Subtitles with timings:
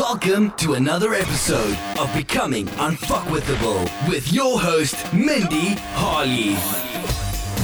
[0.00, 6.89] Welcome to another episode of Becoming Unfuckwithable with your host, Mindy Harley.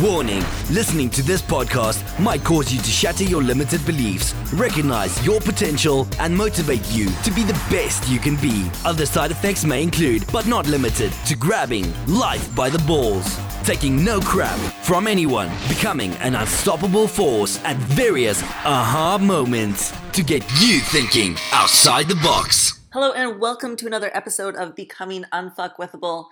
[0.02, 5.40] Warning listening to this podcast might cause you to shatter your limited beliefs, recognize your
[5.40, 8.70] potential, and motivate you to be the best you can be.
[8.84, 14.04] Other side effects may include, but not limited to, grabbing life by the balls, taking
[14.04, 20.80] no crap from anyone, becoming an unstoppable force at various aha moments to get you
[20.80, 22.82] thinking outside the box.
[22.92, 26.26] Hello and welcome to another episode of Becoming Unfuckwithable.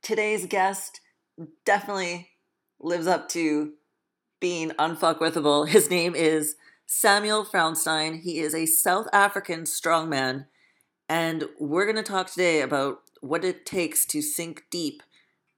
[0.00, 1.00] Today's guest
[1.64, 2.29] definitely
[2.80, 3.74] lives up to
[4.40, 5.68] being unfuckwithable.
[5.68, 8.20] His name is Samuel Frauenstein.
[8.20, 10.46] He is a South African strongman,
[11.08, 15.02] and we're going to talk today about what it takes to sink deep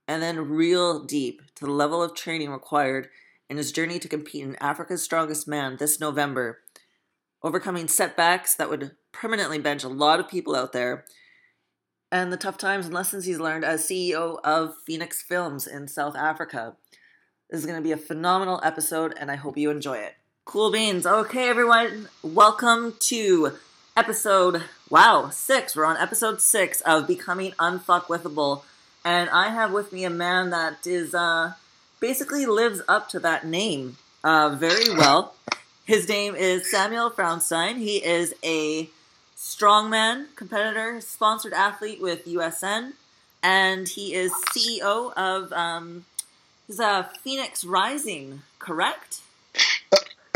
[0.08, 3.08] and then real deep to the level of training required
[3.48, 6.58] in his journey to compete in Africa's Strongest Man this November,
[7.42, 11.04] overcoming setbacks that would permanently bench a lot of people out there,
[12.10, 16.16] and the tough times and lessons he's learned as CEO of Phoenix Films in South
[16.16, 16.76] Africa.
[17.52, 20.14] This is going to be a phenomenal episode, and I hope you enjoy it.
[20.46, 21.04] Cool beans.
[21.04, 23.58] Okay, everyone, welcome to
[23.94, 25.76] episode, wow, six.
[25.76, 28.62] We're on episode six of Becoming Unfuckwithable.
[29.04, 31.52] And I have with me a man that is, uh,
[32.00, 35.34] basically lives up to that name, uh, very well.
[35.84, 37.76] His name is Samuel Frauenstein.
[37.76, 38.88] He is a
[39.36, 42.94] strongman competitor, sponsored athlete with USN,
[43.42, 46.06] and he is CEO of um,
[46.68, 49.20] is uh, Phoenix Rising, correct?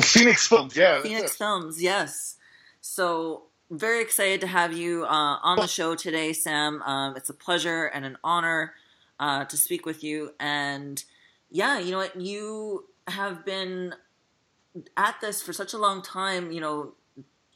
[0.03, 1.03] Phoenix Films, yeah.
[1.03, 2.37] Phoenix Films, yes.
[2.81, 6.83] So very excited to have you uh, on the show today, Sam.
[6.83, 8.75] Um, it's a pleasure and an honor
[9.19, 10.33] uh, to speak with you.
[10.39, 11.03] And
[11.51, 12.21] yeah, you know what?
[12.21, 13.95] You have been
[14.97, 16.53] at this for such a long time.
[16.53, 16.93] You know,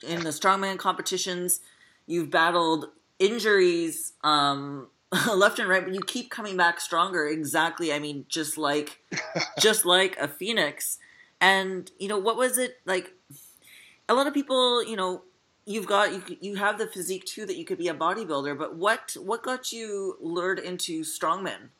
[0.06, 1.60] in the strongman competitions,
[2.06, 4.88] you've battled injuries um,
[5.34, 7.26] left and right, but you keep coming back stronger.
[7.26, 7.92] Exactly.
[7.92, 9.00] I mean, just like,
[9.58, 10.98] just like a phoenix.
[11.40, 13.12] And you know, what was it like?
[14.08, 15.22] A lot of people, you know,
[15.64, 18.56] you've got you you have the physique too that you could be a bodybuilder.
[18.58, 21.70] But what what got you lured into strongman?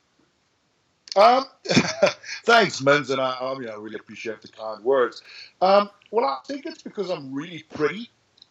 [1.16, 1.44] Um,
[2.44, 5.22] thanks, Mins, and I, I, mean, I really appreciate the kind words.
[5.60, 8.08] Um, well, I think it's because I'm really pretty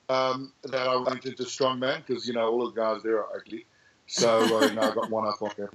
[0.10, 3.66] um, that I went into strongman because you know all the guys there are ugly.
[4.10, 5.70] So uh, know, I got one up on there.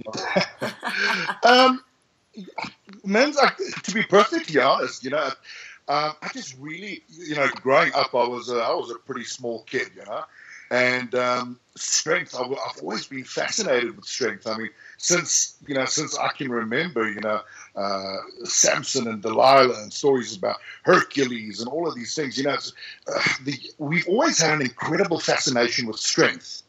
[1.45, 1.84] um,
[3.05, 3.39] Mins,
[3.84, 5.31] to be perfectly honest, you know,
[5.87, 9.25] um, I just really, you know, growing up, I was a, I was a pretty
[9.25, 10.25] small kid, you know,
[10.71, 12.34] and um, strength.
[12.34, 14.49] I, have always been fascinated with strength.
[14.49, 17.41] I mean, since you know, since I can remember, you know,
[17.77, 22.37] uh, Samson and Delilah and stories about Hercules and all of these things.
[22.37, 22.56] You know,
[23.06, 26.62] uh, the, we've always had an incredible fascination with strength,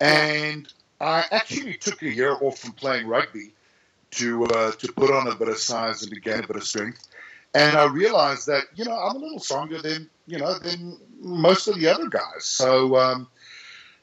[0.00, 3.52] and I actually took a year off from playing rugby
[4.12, 6.64] to uh, to put on a bit of size and to gain a bit of
[6.64, 7.06] strength.
[7.54, 11.68] And I realized that you know I'm a little stronger than you know than most
[11.68, 12.44] of the other guys.
[12.44, 13.28] So um,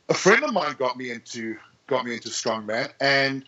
[0.10, 3.46] a friend of mine got me into got me into strongman, and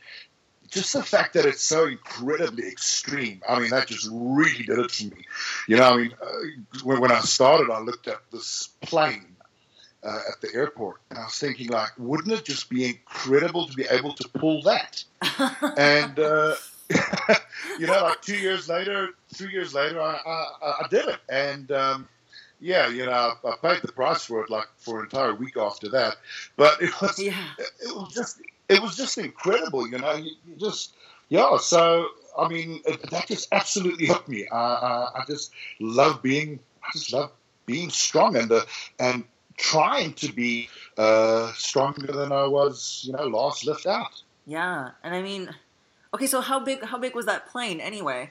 [0.69, 3.41] just the fact that it's so incredibly extreme.
[3.47, 5.25] I mean, that just really did it for me.
[5.67, 9.34] You know, I mean, uh, when, when I started, I looked at this plane
[10.05, 11.01] uh, at the airport.
[11.09, 14.61] And I was thinking, like, wouldn't it just be incredible to be able to pull
[14.63, 15.03] that?
[15.77, 16.55] and, uh,
[17.79, 21.19] you know, like two years later, three years later, I, I, I did it.
[21.29, 22.07] And, um,
[22.59, 25.57] yeah, you know, I, I, paid the price for it, like for an entire week
[25.57, 26.17] after that.
[26.55, 27.35] But it was, yeah.
[27.57, 30.13] it, was just, it was just incredible, you know.
[30.13, 30.93] You, just,
[31.29, 31.57] yeah.
[31.57, 34.47] So, I mean, that just absolutely hooked me.
[34.51, 37.31] I, I, I just love being, I just love
[37.65, 38.65] being strong and the,
[38.99, 39.23] and
[39.57, 44.21] trying to be uh, stronger than I was, you know, last lift out.
[44.45, 45.49] Yeah, and I mean,
[46.13, 48.29] okay, so how big how big was that plane anyway?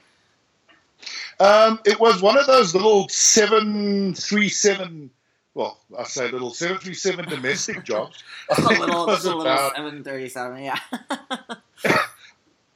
[1.41, 5.11] Um, it was one of those little seven three seven.
[5.55, 8.23] Well, I say little seven three seven domestic jobs.
[8.57, 10.63] a little, a little seven thirty seven.
[10.63, 10.79] Yeah.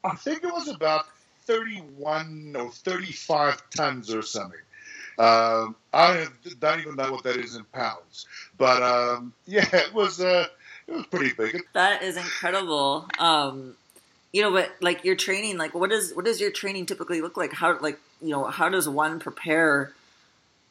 [0.04, 1.06] I think it was about
[1.44, 4.60] thirty one or thirty five tons or something.
[5.18, 6.26] Um, I
[6.60, 8.26] don't even know what that is in pounds,
[8.56, 10.46] but um, yeah, it was uh,
[10.86, 11.64] it was pretty big.
[11.74, 13.08] That is incredible.
[13.18, 13.74] Um,
[14.32, 17.36] you know, but like your training, like what does what does your training typically look
[17.36, 17.52] like?
[17.52, 19.92] How like you know how does one prepare?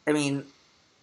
[0.06, 0.44] I mean,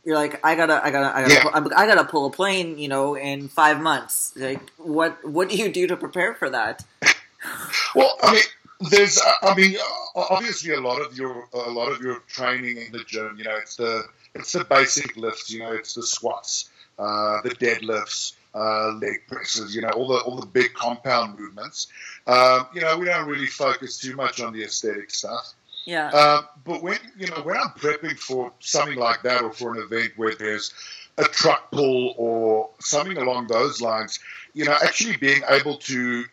[0.04, 1.44] you're like I gotta I gotta I gotta yeah.
[1.44, 4.34] pull, I gotta pull a plane, you know, in five months.
[4.36, 6.84] Like what what do you do to prepare for that?
[7.96, 8.42] well, I mean
[8.80, 9.76] there's, I mean,
[10.16, 13.56] obviously a lot of your a lot of your training in the gym, you know,
[13.56, 16.70] it's the it's the basic lifts, you know, it's the squats,
[17.00, 21.88] uh, the deadlifts, uh, leg presses, you know, all the all the big compound movements.
[22.28, 25.54] Um, you know, we don't really focus too much on the aesthetic stuff.
[25.86, 26.10] Yeah.
[26.10, 29.82] Um, but when you know when I'm prepping for something like that or for an
[29.82, 30.74] event where there's
[31.18, 34.20] a truck pull or something along those lines,
[34.54, 36.26] you know, actually being able to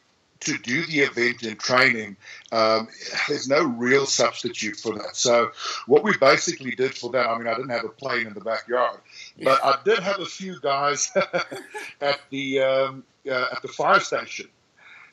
[0.45, 2.17] to do the event and training,
[2.51, 2.89] um,
[3.29, 5.17] there's no real substitute for that.
[5.17, 5.53] So
[5.87, 8.41] what we basically did for that, I mean, I didn't have a plane in the
[8.41, 9.01] backyard,
[9.43, 11.11] but I did have a few guys
[12.01, 14.49] at the um, uh, at the fire station,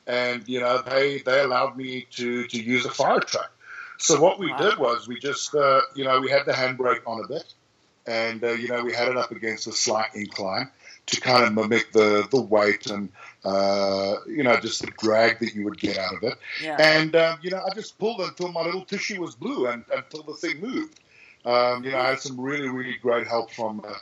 [0.08, 3.52] and you know they they allowed me to to use a fire truck.
[4.00, 4.58] So what we wow.
[4.58, 7.54] did was we just uh, you know we had the handbrake on a bit,
[8.08, 10.72] and uh, you know we had it up against a slight incline
[11.08, 13.10] to kind of mimic the the weight and
[13.44, 16.38] uh, you know just the drag that you would get out of it.
[16.62, 16.78] Yeah.
[16.80, 20.24] And um, you know I just pulled until my little tissue was blue and until
[20.24, 21.00] the thing moved.
[21.46, 23.94] Um, you know I had some really really great help from uh,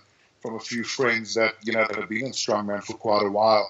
[0.41, 3.29] from a few friends that you know that have been in strongman for quite a
[3.29, 3.69] while.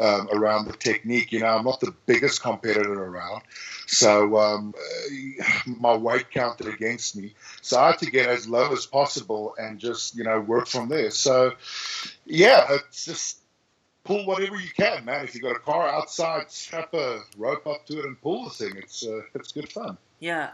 [0.00, 3.42] Um, around the technique, you know, I'm not the biggest competitor around,
[3.88, 4.72] so um,
[5.66, 7.34] my weight counted against me.
[7.62, 10.88] So I had to get as low as possible and just you know work from
[10.88, 11.10] there.
[11.10, 11.54] So
[12.26, 13.38] yeah, it's just
[14.08, 15.22] pull whatever you can, man.
[15.22, 18.50] If you got a car outside, strap a rope up to it and pull the
[18.50, 18.72] thing.
[18.76, 19.98] It's uh, it's good fun.
[20.18, 20.50] Yeah.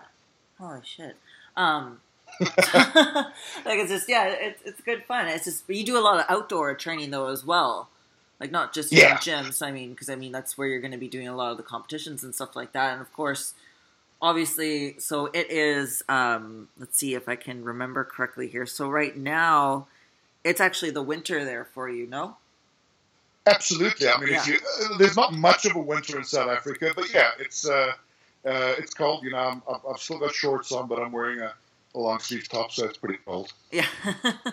[0.59, 1.17] Holy shit.
[1.56, 2.01] Um,
[2.41, 5.29] like it's just yeah, it's it's good fun.
[5.29, 7.89] It's just you do a lot of outdoor training though as well,
[8.41, 9.12] like not just yeah.
[9.12, 9.65] in gyms.
[9.65, 11.56] I mean, because I mean that's where you're going to be doing a lot of
[11.56, 12.93] the competitions and stuff like that.
[12.93, 13.55] And of course,
[14.21, 16.03] obviously, so it is.
[16.09, 18.67] Um, let's see if I can remember correctly here.
[18.67, 19.87] So right now,
[20.43, 22.37] it's actually the winter there for you, no?
[23.46, 24.08] Absolutely.
[24.08, 24.44] I mean, yeah.
[24.46, 27.93] you, uh, there's not much of a winter in South Africa, but yeah, it's uh,
[28.44, 29.23] uh, it's cold.
[29.23, 31.52] You know, I'm, I've still got shorts on, but I'm wearing a,
[31.94, 33.52] a long sleeve top, so it's pretty cold.
[33.70, 33.87] Yeah,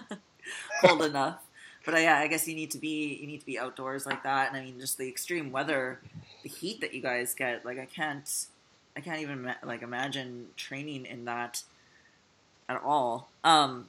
[0.85, 1.39] cold enough.
[1.85, 4.23] But uh, yeah, I guess you need to be you need to be outdoors like
[4.23, 5.99] that, and I mean, just the extreme weather,
[6.43, 7.65] the heat that you guys get.
[7.65, 8.29] Like, I can't,
[8.97, 11.63] I can't even like imagine training in that
[12.67, 13.29] at all.
[13.43, 13.87] Um,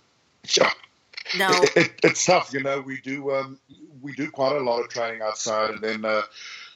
[0.56, 0.70] yeah.
[1.36, 2.52] No, it, it, it's tough.
[2.52, 3.58] You know, we do um,
[4.00, 6.22] we do quite a lot of training outside, and then uh,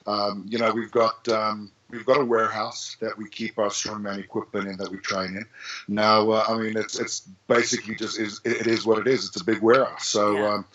[0.06, 4.18] um, you know we've got um, we've got a warehouse that we keep our strongman
[4.18, 5.46] equipment in that we train in.
[5.88, 9.26] Now, uh, I mean, it's it's basically just is it is what it is.
[9.26, 10.36] It's a big warehouse, so.
[10.36, 10.48] Yeah.
[10.48, 10.66] Um,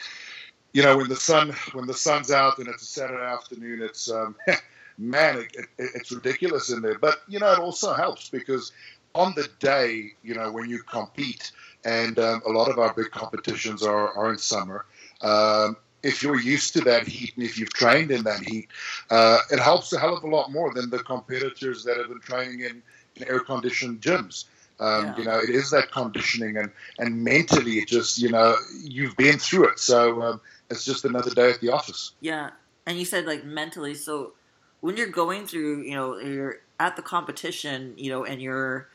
[0.73, 4.09] you know, when the sun when the sun's out and it's a Saturday afternoon, it's
[4.09, 4.35] um,
[4.97, 6.97] man, it, it, it's ridiculous in there.
[6.97, 8.71] But you know, it also helps because
[9.13, 11.51] on the day, you know, when you compete,
[11.85, 14.85] and um, a lot of our big competitions are, are in summer.
[15.21, 18.67] Um, if you're used to that heat and if you've trained in that heat,
[19.09, 22.19] uh, it helps a hell of a lot more than the competitors that have been
[22.19, 22.81] training in,
[23.15, 24.45] in air conditioned gyms.
[24.79, 25.17] Um, yeah.
[25.17, 29.37] You know, it is that conditioning and, and mentally, it just, you know, you've been
[29.37, 29.79] through it.
[29.79, 30.41] So um,
[30.71, 32.13] it's just another day at the office.
[32.19, 32.49] Yeah.
[32.87, 33.93] And you said like mentally.
[33.93, 34.33] So
[34.79, 38.87] when you're going through, you know, you're at the competition, you know, and you're,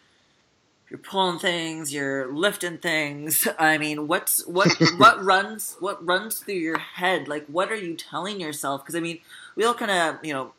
[0.90, 3.48] you're pulling things, you're lifting things.
[3.58, 4.68] I mean, what's what
[4.98, 7.28] what runs what runs through your head?
[7.28, 8.82] Like, what are you telling yourself?
[8.82, 9.20] Because I mean,
[9.56, 10.52] we all kind of you know,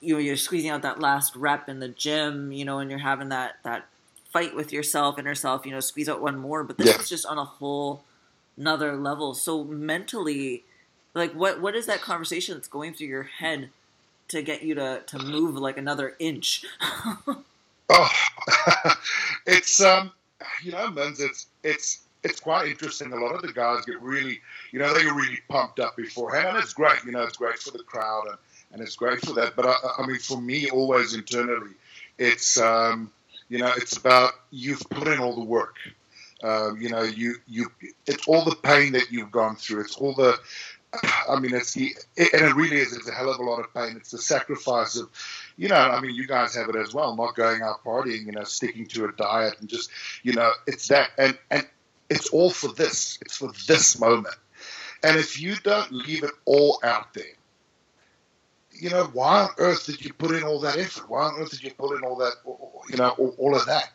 [0.00, 3.00] you know, you're squeezing out that last rep in the gym, you know, and you're
[3.00, 3.86] having that that
[4.30, 6.64] fight with yourself and yourself, you know, squeeze out one more.
[6.64, 6.98] But this yeah.
[6.98, 8.02] is just on a whole
[8.56, 9.34] another level.
[9.34, 10.64] So mentally,
[11.14, 13.68] like, what what is that conversation that's going through your head
[14.28, 16.64] to get you to to move like another inch?
[17.92, 18.08] Oh,
[19.46, 20.12] it's um,
[20.62, 23.12] you know, Mins, it's it's it's quite interesting.
[23.12, 26.48] A lot of the guys get really, you know, they get really pumped up beforehand,
[26.48, 27.02] and it's great.
[27.04, 28.38] You know, it's great for the crowd and,
[28.72, 29.56] and it's great for that.
[29.56, 31.72] But I, I mean, for me, always internally,
[32.16, 33.10] it's um,
[33.48, 35.76] you know, it's about you've put in all the work.
[36.44, 37.72] Um, you know, you you
[38.06, 39.80] it's all the pain that you've gone through.
[39.80, 40.38] It's all the
[41.28, 42.92] I mean, it's the, and it really is.
[42.92, 43.96] It's a hell of a lot of pain.
[43.96, 45.08] It's the sacrifice of,
[45.60, 47.14] you know, I mean, you guys have it as well.
[47.14, 49.90] Not going out partying, you know, sticking to a diet and just,
[50.22, 51.66] you know, it's that, and and
[52.08, 53.18] it's all for this.
[53.20, 54.34] It's for this moment.
[55.04, 57.36] And if you don't leave it all out there,
[58.72, 61.10] you know, why on earth did you put in all that effort?
[61.10, 62.32] Why on earth did you put in all that,
[62.88, 63.92] you know, all, all of that?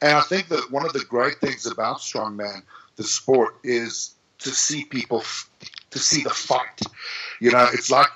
[0.00, 2.62] And I think that one of the great things about strongman,
[2.96, 5.22] the sport, is to see people
[5.90, 6.80] to see the fight.
[7.38, 8.08] You know, it's like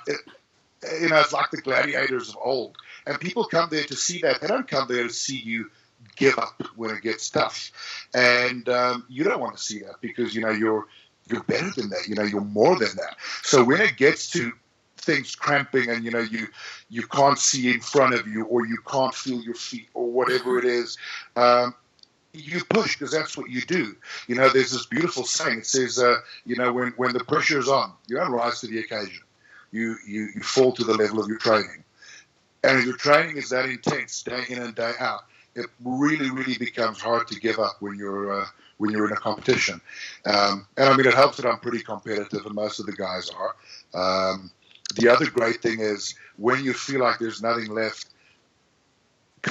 [1.01, 4.41] you know, it's like the gladiators of old, and people come there to see that.
[4.41, 5.71] They don't come there to see you
[6.15, 7.71] give up when it gets tough,
[8.13, 10.87] and um, you don't want to see that because you know you're
[11.29, 12.07] you're better than that.
[12.07, 13.17] You know, you're more than that.
[13.43, 14.51] So when it gets to
[14.97, 16.47] things cramping and you know you
[16.89, 20.59] you can't see in front of you or you can't feel your feet or whatever
[20.59, 20.97] it is
[21.37, 21.73] um,
[22.33, 23.95] you push because that's what you do.
[24.27, 25.59] You know, there's this beautiful saying.
[25.59, 28.67] It says, uh, you know, when, when the pressure is on, you don't rise to
[28.67, 29.23] the occasion.
[29.71, 31.83] You, you, you fall to the level of your training.
[32.63, 35.21] And if your training is that intense, day in and day out,
[35.55, 38.45] it really, really becomes hard to give up when you're uh,
[38.77, 39.81] when you're in a competition.
[40.25, 43.29] Um, and I mean, it helps that I'm pretty competitive, and most of the guys
[43.29, 43.55] are.
[43.93, 44.51] Um,
[44.95, 48.07] the other great thing is when you feel like there's nothing left,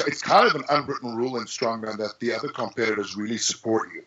[0.06, 4.04] it's kind of an unwritten rule in strongman that the other competitors really support you.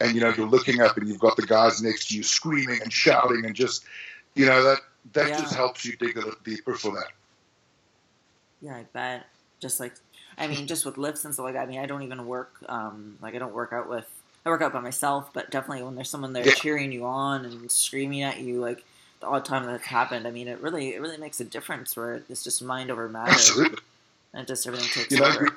[0.00, 2.80] And you know, you're looking up and you've got the guys next to you screaming
[2.82, 3.84] and shouting and just,
[4.34, 4.78] you know, that
[5.12, 5.40] that Yeah.
[5.40, 7.12] just helps you dig a little deeper for that.
[8.62, 9.26] Yeah, I bet.
[9.60, 9.92] Just like,
[10.38, 11.64] I mean, just with lifts and stuff like that.
[11.64, 12.54] I mean, I don't even work.
[12.68, 14.06] Um, like I don't work out with.
[14.46, 16.54] I work out by myself, but definitely when there's someone there Yeah.
[16.54, 18.82] cheering you on and screaming at you, like
[19.20, 20.26] the odd time that's happened.
[20.26, 21.96] I mean, it really, it really makes a difference.
[21.96, 23.78] Where it's just mind over matter, Absolutely.
[24.34, 25.48] and just everything takes You know, over.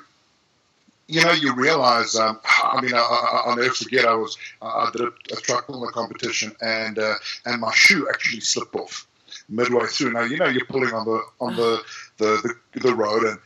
[1.08, 2.14] you, know, you realize.
[2.14, 4.04] Um, I mean, I, I, I'll never forget.
[4.04, 8.08] I was I did a, a truck pulling the competition, and uh, and my shoe
[8.08, 9.06] actually slipped off
[9.48, 10.12] midway through.
[10.12, 11.82] Now you know you're pulling on the on the
[12.18, 13.38] the, the, the road, and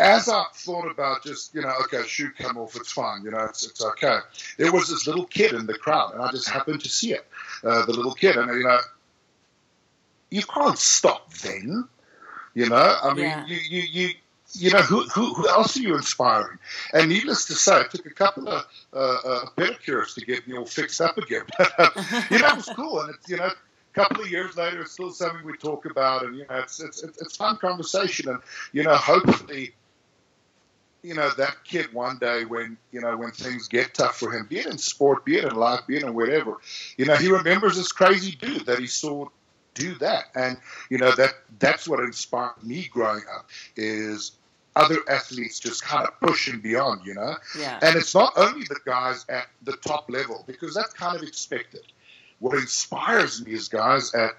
[0.00, 3.44] as I thought about just you know, okay, shoe come off, it's fine, you know,
[3.44, 4.18] it's it's okay.
[4.56, 7.26] There was this little kid in the crowd, and I just happened to see it,
[7.64, 8.78] uh, the little kid, and you know,
[10.30, 11.88] you can't stop then.
[12.54, 13.46] You know, I mean, Yeah.
[13.46, 14.08] you, you, you,
[14.54, 16.58] you know, who, who, who else are you inspiring?
[16.92, 20.56] And needless to say, it took a couple of uh, uh, pedicures to get me
[20.56, 21.42] all fixed up again.
[22.30, 23.50] you know, it was cool, and it's you know,
[23.98, 27.02] couple of years later, it's still something we talk about, and you know, it's it's
[27.02, 28.40] it's, fun conversation, and
[28.72, 29.74] you know, hopefully.
[31.00, 34.46] You know that kid one day when you know when things get tough for him,
[34.46, 36.56] be it in sport, be it in life, be it in whatever,
[36.96, 39.28] you know he remembers this crazy dude that he saw
[39.74, 40.58] do that, and
[40.90, 44.32] you know that that's what inspired me growing up is
[44.78, 47.36] other athletes just kind of pushing beyond, you know.
[47.58, 51.22] yeah, And it's not only the guys at the top level because that's kind of
[51.22, 51.82] expected.
[52.40, 54.32] What inspires me is guys at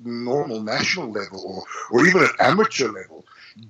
[0.00, 3.24] normal national level or, or even at amateur level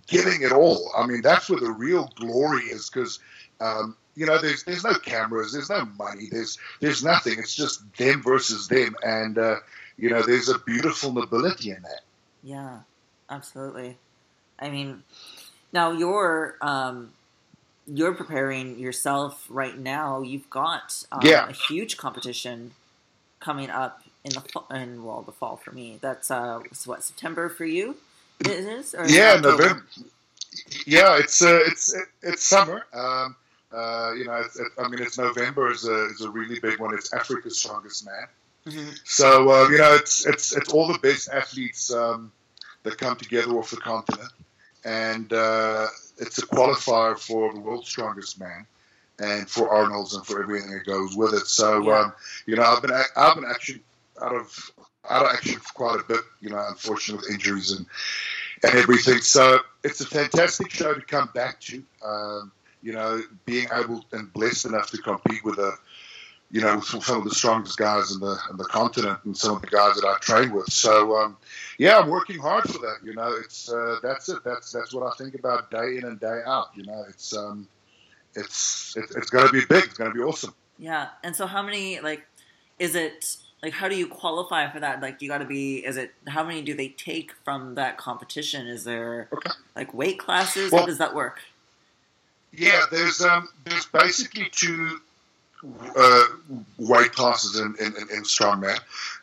[0.06, 0.90] giving it all.
[0.96, 3.18] I mean, that's where the real glory is because.
[3.60, 7.38] Um, you know, there's there's no cameras, there's no money, there's there's nothing.
[7.38, 9.56] It's just them versus them, and uh,
[9.96, 12.00] you know, there's a beautiful nobility in that.
[12.42, 12.80] yeah,
[13.30, 13.96] absolutely.
[14.58, 15.04] I mean,
[15.72, 17.12] now you're um,
[17.86, 20.20] you're preparing yourself right now.
[20.22, 21.48] You've got um, Yeah.
[21.48, 22.72] a huge competition
[23.42, 25.98] coming up in the fall, in well the fall for me.
[26.00, 27.96] That's uh, what September for you.
[28.44, 29.36] Is or yeah?
[29.40, 29.84] November.
[30.86, 32.86] Yeah, it's uh, it's it's summer.
[32.92, 33.36] Um,
[33.72, 36.78] uh, you know, it's, it, I mean, it's November is a is a really big
[36.78, 36.94] one.
[36.94, 38.26] It's Africa's strongest man.
[38.66, 38.98] Mhm.
[39.04, 42.32] So uh, you know, it's it's it's all the best athletes um,
[42.82, 44.30] that come together off the continent,
[44.84, 45.86] and uh,
[46.18, 48.66] it's a qualifier for the world's strongest man,
[49.22, 51.46] and for Arnold's and for everything that goes with it.
[51.46, 52.00] So Yeah.
[52.00, 52.12] um,
[52.46, 53.82] you know, I've been I've been actually
[54.20, 54.72] out of
[55.08, 56.20] out of action for quite a bit.
[56.40, 57.86] You know, unfortunately with injuries and
[58.62, 59.18] and everything.
[59.20, 61.82] So it's a fantastic show to come back to.
[62.04, 62.52] Um,
[62.82, 65.72] you know, being able and blessed enough to compete with a,
[66.50, 69.62] you know, some of the strongest guys in the in the continent and some of
[69.62, 70.66] the guys that I train with.
[70.72, 71.36] So um,
[71.78, 72.96] yeah, I'm working hard for that.
[73.04, 74.42] You know, it's uh, that's it.
[74.44, 76.70] That's that's what I think about day in and day out.
[76.74, 77.68] You know, it's um,
[78.34, 79.84] it's it's, it's going to be big.
[79.84, 80.54] It's going to be awesome.
[80.78, 82.26] Yeah, and so how many like
[82.78, 85.00] is it like how do you qualify for that?
[85.00, 88.66] Like you got to be is it how many do they take from that competition?
[88.66, 89.50] Is there Okay.
[89.76, 90.72] like weight classes?
[90.72, 91.40] Well- how does that work?
[92.54, 95.00] Yeah, there's um, there's basically two
[95.96, 96.24] uh,
[96.78, 98.78] weight classes in in, in, in strongman.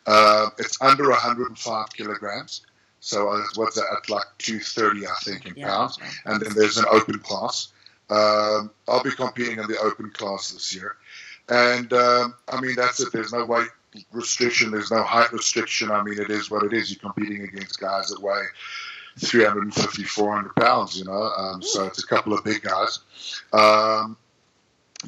[0.06, 2.62] Uh, it's under 105 kilograms,
[2.98, 3.84] so uh, what's that?
[3.96, 5.68] At like 230, I think, in Yeah.
[5.68, 5.98] pounds.
[6.24, 7.68] And then there's an open class.
[8.10, 10.96] Um, I'll be competing in the open class this year,
[11.48, 13.12] and um, I mean that's it.
[13.12, 13.68] There's no weight
[14.12, 14.70] restriction.
[14.70, 15.90] There's no height restriction.
[15.90, 16.90] I mean it is what it is.
[16.90, 18.44] You're competing against guys that weigh
[19.18, 20.98] 350, 400 pounds.
[20.98, 23.00] You know, um, so it's a couple of big guys.
[23.52, 24.16] Um,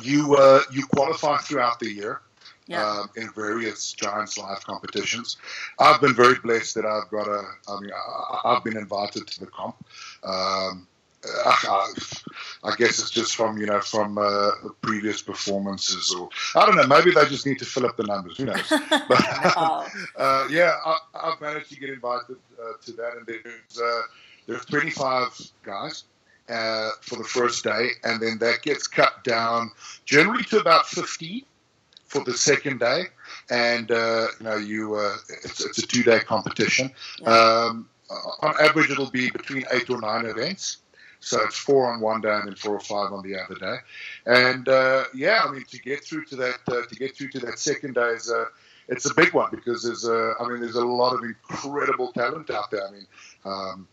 [0.00, 2.20] you uh, you qualify throughout the year
[2.66, 2.88] Yeah.
[2.88, 5.36] um, in various Giants Live competitions.
[5.78, 7.42] I've been very blessed that I've got a.
[7.68, 9.76] I mean, I, I've been invited to the comp.
[10.24, 10.86] Um,
[11.24, 11.92] I,
[12.64, 14.50] I, guess it's just from you know from uh,
[14.80, 16.86] previous performances, or I don't know.
[16.86, 18.38] Maybe they just need to fill up the numbers.
[18.38, 18.62] Who knows?
[18.68, 19.24] But
[20.16, 24.02] uh, yeah, I, I've managed to get invited uh, to that, and there's uh,
[24.46, 26.04] there's 25 guys
[26.48, 29.70] uh, for the first day, and then that gets cut down
[30.04, 31.46] generally to about 50
[32.06, 33.04] for the second day,
[33.48, 36.90] and uh, you know you uh, it's, it's a two day competition.
[37.20, 37.28] Yeah.
[37.28, 37.88] Um,
[38.42, 40.78] on average, it'll be between eight or nine events.
[41.22, 43.76] So it's four on one day and then four or five on the other day.
[44.26, 47.38] And uh, yeah, I mean to get through to that uh, to get through to
[47.40, 48.46] that second day is a
[48.88, 52.50] it's a big one because there's a I mean there's a lot of incredible talent
[52.50, 52.86] out there.
[52.86, 53.06] I mean.
[53.44, 53.88] Um,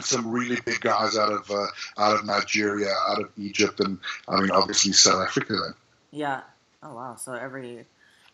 [0.00, 1.66] some really big guys out of uh,
[1.98, 5.52] out of Nigeria, out of Egypt, and I mean obviously South Africa.
[5.52, 5.74] Then.
[6.10, 6.40] Yeah.
[6.82, 7.14] Oh wow.
[7.14, 7.86] So every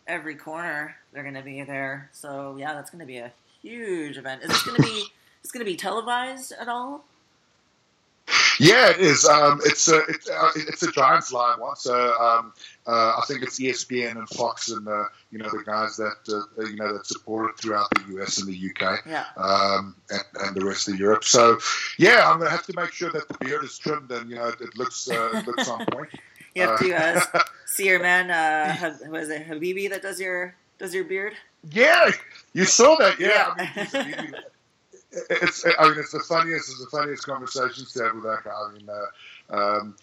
[0.06, 2.08] every corner they're going to be there.
[2.12, 4.42] So yeah, that's going to be a huge event.
[4.42, 5.04] Is this going to be?
[5.42, 7.04] It's going to be televised at all?
[8.60, 9.24] Yeah, it is.
[9.24, 11.76] Um, it's a it's, uh, it's a Giants live one.
[11.76, 12.52] So um,
[12.86, 16.62] uh, I think it's ESPN and Fox and uh, you know the guys that uh,
[16.66, 19.24] you know that support it throughout the US and the UK Yeah.
[19.38, 21.24] um, and, and the rest of Europe.
[21.24, 21.58] So
[21.98, 24.48] yeah, I'm gonna have to make sure that the beard is trimmed and you know
[24.48, 26.10] it, it looks uh, it looks on point.
[26.56, 28.28] You have to uh, see your man.
[28.28, 31.34] Uh, was it Habibi that does your does your beard?
[31.70, 32.10] Yeah,
[32.54, 33.20] you saw that.
[33.20, 33.86] Yeah, Yeah.
[33.94, 34.34] I mean,
[35.12, 35.64] it's.
[35.78, 36.70] I mean, it's the funniest.
[36.70, 38.50] It's the funniest conversations to have with that guy.
[38.50, 39.96] I mean, uh, um,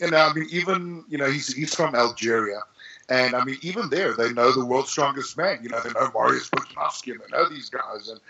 [0.00, 2.60] and I mean, even you know, he's he's from Algeria,
[3.08, 5.58] and I mean, even there, they know the world's strongest man.
[5.62, 8.20] You know, they know Marius Bukowski, and they know these guys, and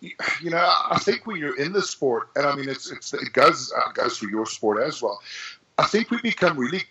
[0.00, 0.58] you know,
[0.90, 3.92] I think when you're in the sport, and I mean, it's it's it goes uh,
[3.92, 5.20] goes for your sport as well.
[5.78, 6.82] I think we become really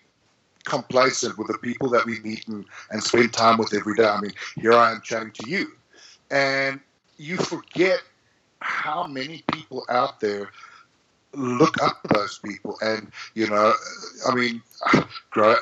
[0.65, 4.05] complacent with the people that we meet and, and spend time with every day.
[4.05, 5.71] I mean, here I am chatting to you,
[6.31, 6.79] and
[7.17, 8.01] you forget
[8.63, 10.49] how many people out there
[11.33, 12.77] look up to those people.
[12.81, 13.73] And you know,
[14.27, 14.61] I mean,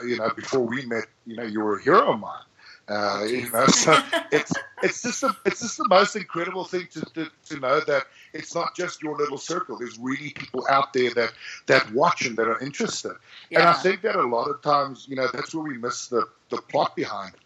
[0.03, 2.43] you know, before we met, you know, you were a hero of mine.
[2.87, 3.97] Uh, you know, so
[4.31, 4.53] it's
[4.83, 8.53] it's just a, it's just the most incredible thing to, to, to know that it's
[8.53, 9.77] not just your little circle.
[9.77, 11.31] There's really people out there that
[11.67, 13.13] that watch and that are interested.
[13.51, 16.27] And I think that a lot of times, you know, that's where we miss the,
[16.49, 17.39] the plot behind it.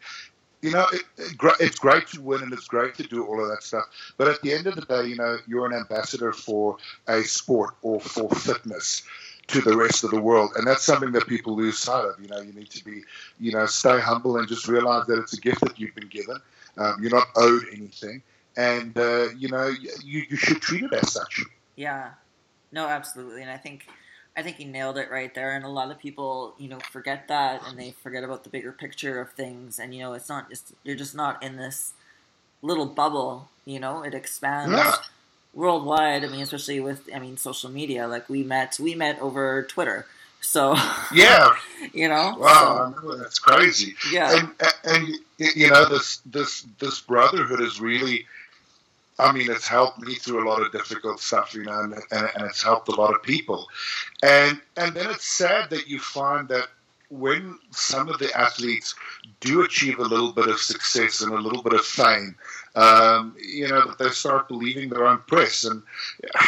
[0.62, 3.50] You know, it, it, it's great to win and it's great to do all of
[3.50, 3.86] that stuff.
[4.18, 7.76] But at the end of the day, you know, you're an ambassador for a sport
[7.82, 9.04] or for fitness
[9.48, 10.52] to the rest of the world.
[10.56, 12.20] And that's something that people lose sight of.
[12.20, 13.04] You know, you need to be,
[13.40, 16.38] you know, stay humble and just realize that it's a gift that you've been given.
[16.78, 18.24] Um, you're not owed anything.
[18.58, 19.68] And, uh, you know,
[20.04, 21.44] you, you should treat it as such.
[21.76, 22.12] Yeah.
[22.72, 23.42] No, absolutely.
[23.42, 23.88] And I think
[24.38, 25.56] I think he nailed it right there.
[25.56, 28.72] And a lot of people, you know, forget that and they forget about the bigger
[28.72, 29.80] picture of things.
[29.80, 31.94] And you know, it's not just you're just not in this
[32.62, 33.50] little bubble.
[33.66, 34.98] You know, it expands
[35.54, 36.24] worldwide.
[36.24, 38.08] I mean, especially with I mean social media.
[38.08, 40.06] Like we met we met over Twitter.
[40.42, 40.76] So
[41.14, 41.56] Yeah.
[41.94, 42.36] you know.
[42.38, 42.94] Wow.
[42.98, 43.96] I So, that's crazy.
[44.12, 44.38] yeah.
[44.38, 45.08] and and
[45.56, 48.26] you know this this this brotherhood is really
[49.18, 52.30] I mean, it's helped me through a lot of difficult stuff, you know, and, and,
[52.36, 53.68] and it's helped a lot of people.
[54.22, 56.68] And and then it's sad that you find that
[57.10, 58.96] when some of the athletes
[59.40, 62.36] do achieve a little bit of success and a little bit of fame,
[62.76, 65.82] um, you know, that they start believing their own press, and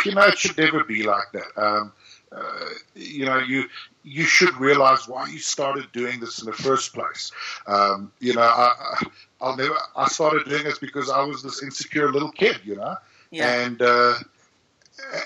[0.06, 1.62] you know, it should never be like that.
[1.62, 1.94] Um,
[2.32, 3.66] uh, you know, you
[4.04, 7.32] you should realize why you started doing this in the first place.
[7.68, 9.06] Um, you know, I, I-
[9.42, 9.76] I'll never.
[9.96, 12.60] I started doing this because I was this insecure little kid.
[12.64, 12.96] You know,
[13.32, 13.56] Yeah.
[13.64, 14.16] and uh,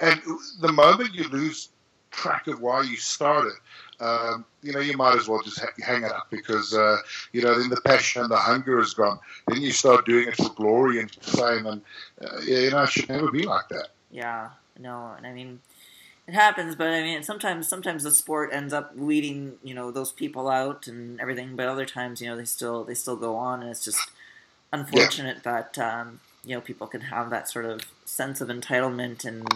[0.02, 0.22] and
[0.60, 1.70] the moment you lose
[2.12, 3.54] track of why you started,
[4.00, 6.98] um, you know, you might as well just ha- hang it up because uh,
[7.32, 9.20] you know then the passion and the hunger is gone.
[9.48, 11.82] Then you start doing it for glory and fame, and
[12.22, 13.90] uh, yeah, you know, it should never be like that.
[14.10, 15.60] Yeah, no, and I mean,
[16.32, 20.12] it happens, but I mean, sometimes sometimes the sport ends up weeding you know those
[20.12, 23.62] people out and everything, but other times you know they still they still go on,
[23.62, 24.10] and it's just
[24.72, 29.48] unfortunate that um, you know people can have that sort of sense of entitlement and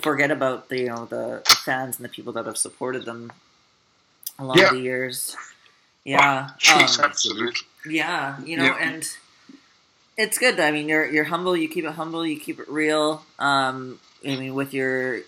[0.00, 3.32] forget about the you know the, the fans and the people that have supported them
[4.38, 4.70] along Yeah.
[4.70, 5.36] the years.
[6.04, 7.60] Yeah, Jeez, um, absolutely.
[7.86, 8.76] yeah, you know, Yeah.
[8.80, 9.08] and
[10.16, 10.58] it's good.
[10.60, 11.56] I mean, you're you're humble.
[11.56, 12.26] You keep it humble.
[12.26, 13.24] You keep it real.
[13.38, 15.22] Um, I mean, with your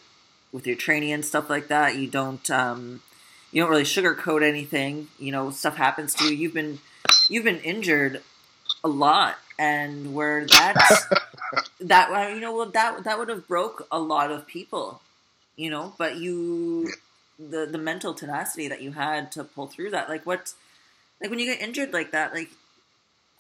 [0.55, 3.03] with your training and stuff like that, you don't um,
[3.51, 5.09] you don't really sugarcoat anything.
[5.19, 6.35] You know, stuff happens to you.
[6.35, 6.79] You've been
[7.29, 8.23] you've been injured
[8.85, 11.07] a lot, and where that's
[11.81, 15.03] that you know well that that would have broke a lot of people.
[15.57, 16.93] You know, but you
[17.37, 20.09] the the mental tenacity that you had to pull through that.
[20.09, 20.55] Like what
[21.21, 22.51] like when you get injured like that like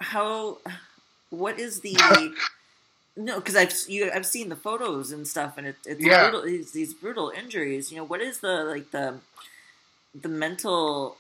[0.00, 0.58] how
[1.30, 1.96] what is the
[3.16, 6.30] no because i've you i've seen the photos and stuff and it, it's Yeah.
[6.30, 9.20] brutal it's these brutal injuries you know what is the like the
[10.20, 11.16] the mental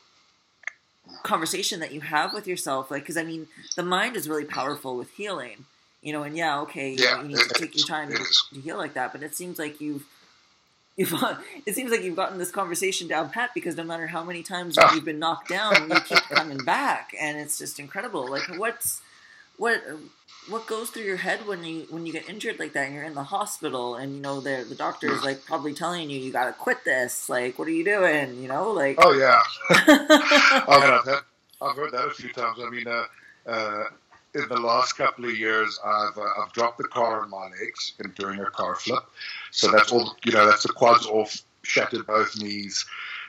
[1.22, 4.96] conversation that you have with yourself like because i mean the mind is really powerful
[4.96, 5.66] with healing
[6.02, 8.44] you know and yeah okay you, Yeah, know, you need to take your time is.
[8.52, 10.04] to heal like that but it seems like you've
[10.96, 11.12] You've,
[11.66, 14.78] it seems like you've gotten this conversation down pat because no matter how many times
[14.78, 14.94] Ah.
[14.94, 18.30] you've been knocked down, you keep coming back, and it's just incredible.
[18.30, 19.00] Like, what's
[19.56, 19.82] what
[20.48, 23.04] what goes through your head when you when you get injured like that and you're
[23.04, 26.32] in the hospital and you know the the doctor is like probably telling you you
[26.32, 27.28] got to quit this.
[27.28, 28.42] Like what are you doing?
[28.42, 29.40] You know like oh yeah.
[30.68, 31.20] I've, had,
[31.62, 32.58] I've heard that a few times.
[32.60, 33.04] I mean uh,
[33.46, 33.84] uh,
[34.34, 37.92] in the last couple of years i've uh, i've dropped the car on my legs
[38.00, 39.04] and during a car flip.
[39.50, 42.84] So that's all you know that's the quads off shattered both knees.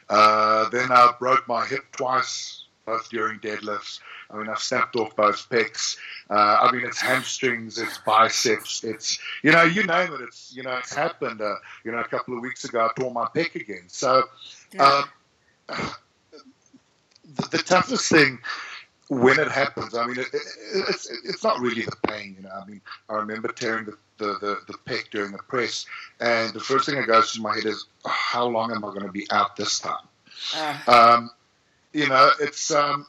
[0.10, 5.16] Uh, then i broke my hip twice both during deadlifts I mean, I've snapped off
[5.16, 5.98] both pecs.
[6.30, 10.22] Uh, I mean, it's hamstrings, it's biceps, it's you know, you name it.
[10.22, 11.42] It's you know, it's happened.
[11.42, 13.84] Uh, you know, a couple of weeks ago, I tore my pec again.
[13.88, 14.24] So,
[14.80, 15.04] um,
[15.68, 18.40] the, the, toughest thing
[19.10, 20.42] when it happens, I mean, it, it,
[20.90, 22.36] it's it's not really the pain.
[22.38, 25.86] You know, I mean, I remember tearing the the, the, the pec during the press,
[26.20, 28.90] and the first thing that goes through my head is, oh, how long am I
[28.90, 30.08] going to be out this time?
[30.56, 30.78] Uh.
[30.88, 31.32] Um,
[31.94, 33.08] you know, it's um,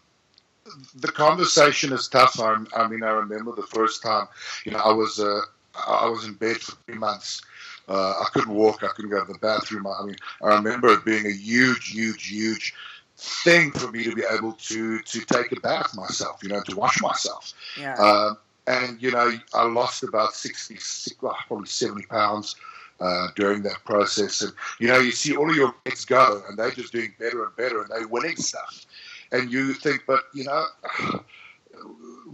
[0.95, 2.39] the conversation is tough.
[2.41, 4.27] I, I, mean, I remember the first time,
[4.65, 5.41] you know, I was uh,
[5.87, 7.43] I was in bed for three months.
[7.89, 8.83] Uh, I couldn't walk.
[8.83, 9.87] I couldn't go to the bathroom.
[9.87, 12.75] I mean, I remember it being a huge, huge, huge
[13.17, 16.43] thing for me to be able to to take a bath myself.
[16.43, 17.53] You know, to wash myself.
[17.79, 17.95] Yeah.
[17.95, 22.57] Um, and you know, I lost about 60, probably seventy pounds.
[22.99, 26.57] Uh, during that process, and you know, you see all of your mates go, and
[26.57, 28.87] they're just doing better and better, and they're winning stuff
[29.33, 30.67] and you think, but you know,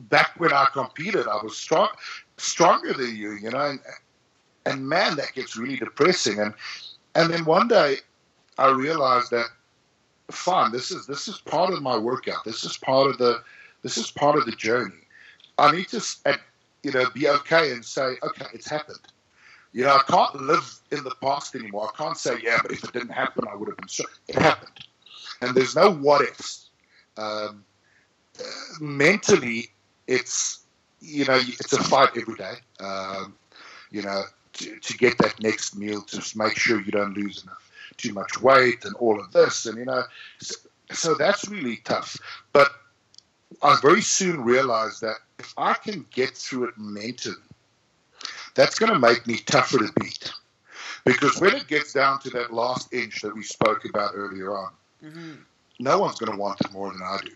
[0.08, 1.88] back when I competed, I was strong,
[2.36, 3.80] stronger than you, you know, and,
[4.66, 6.38] and man, that gets really depressing.
[6.38, 6.54] And
[7.14, 7.96] and then one day,
[8.58, 9.46] I realized that,
[10.30, 12.44] fine, this is this is part of my workout.
[12.44, 13.42] This is part of the
[13.82, 14.94] this is part of the journey.
[15.58, 16.02] I need to,
[16.82, 19.00] you know, be okay and say, okay, it's happened.
[19.72, 21.90] You know, I can't live in the past anymore.
[21.92, 24.04] I can't say, yeah, but if it didn't happen, I would have been so.
[24.28, 24.72] It happened.
[25.40, 26.70] And there's no what ifs
[27.16, 27.64] um,
[28.80, 29.70] mentally,
[30.06, 30.60] it's
[31.00, 32.54] you know it's a fight every day.
[32.80, 33.34] Um,
[33.90, 34.22] you know,
[34.54, 38.40] to, to get that next meal, to make sure you don't lose enough, too much
[38.40, 40.02] weight, and all of this, and you know,
[40.38, 40.54] so,
[40.90, 42.16] so that's really tough.
[42.52, 42.70] But
[43.62, 47.36] I very soon realized that if I can get through it mentally,
[48.54, 50.32] that's going to make me tougher to beat.
[51.04, 54.70] Because when it gets down to that last inch that we spoke about earlier on,
[55.04, 55.32] mm-hmm
[55.78, 57.32] no one's going to want it more than I do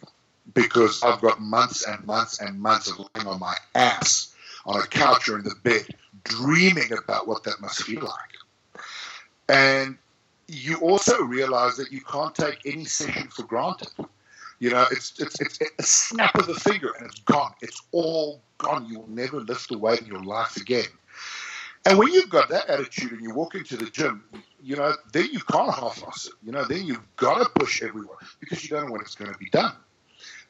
[0.54, 4.86] because I've got months and months and months of lying on my ass on a
[4.86, 5.86] couch or in the bed,
[6.24, 8.82] dreaming about what that must feel like.
[9.48, 9.96] And
[10.48, 13.88] you also realize that you can't take any session for granted.
[14.58, 17.52] You know, it's, it's, it's a snap of the finger and it's gone.
[17.60, 18.86] It's all gone.
[18.86, 20.86] You will never lift a weight in your life again.
[21.84, 24.24] And when you've got that attitude and you walk into the gym,
[24.66, 26.32] you know, then you can't half-ass it.
[26.44, 29.32] You know, then you've got to push everyone because you don't know when it's going
[29.32, 29.76] to be done.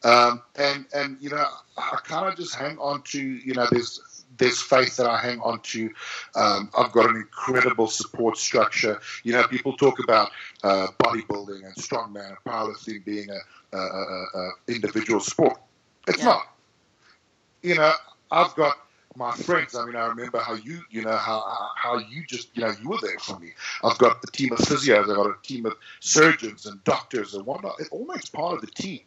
[0.04, 1.44] Um, and and you know,
[1.76, 5.40] I kind of just hang on to you know, there's there's faith that I hang
[5.40, 5.90] on to.
[6.34, 9.00] Um, I've got an incredible support structure.
[9.22, 10.30] You know, people talk about
[10.64, 15.58] uh, bodybuilding and strongman and powerlifting being a, a, a, a individual sport.
[16.08, 16.24] It's yeah.
[16.24, 16.42] not.
[17.62, 17.92] You know,
[18.30, 18.76] I've got
[19.16, 19.74] my friends.
[19.74, 22.88] I mean, I remember how you, you know, how how you just, you know, you
[22.88, 23.52] were there for me.
[23.82, 27.46] I've got a team of physios, I've got a team of surgeons and doctors and
[27.46, 27.80] whatnot.
[27.80, 29.00] It all makes part of the team.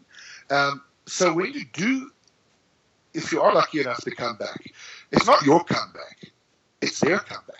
[0.50, 2.12] Um, so when you do,
[3.13, 4.72] if you are lucky enough to come back,
[5.12, 6.32] it's not your comeback,
[6.82, 7.56] it's their comeback.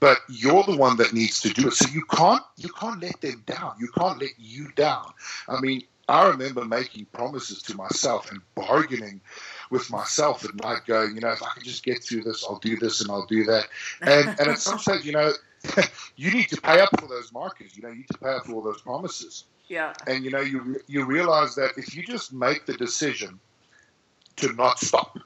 [0.00, 1.74] But you're the one that needs to do it.
[1.74, 3.74] So you can't you can't let them down.
[3.78, 5.12] You can't let you down.
[5.48, 9.20] I mean, I remember making promises to myself and bargaining
[9.70, 12.58] with myself at night, going, you know, if I can just get through this, I'll
[12.58, 13.66] do this and I'll do that.
[14.00, 15.32] And and at some stage, you know,
[16.16, 17.76] you need to pay up for those markers.
[17.76, 19.44] You know, you need to pay up for all those promises.
[19.68, 19.92] Yeah.
[20.06, 23.40] And you know, you you realize that if you just make the decision
[24.36, 25.18] to not stop,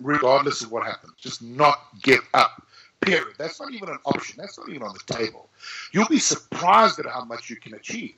[0.00, 2.62] regardless of what happens, just not give up.
[3.00, 3.34] Period.
[3.38, 4.36] That's not even an option.
[4.38, 5.48] That's not even on the table.
[5.92, 8.16] You'll be surprised at how much you can achieve.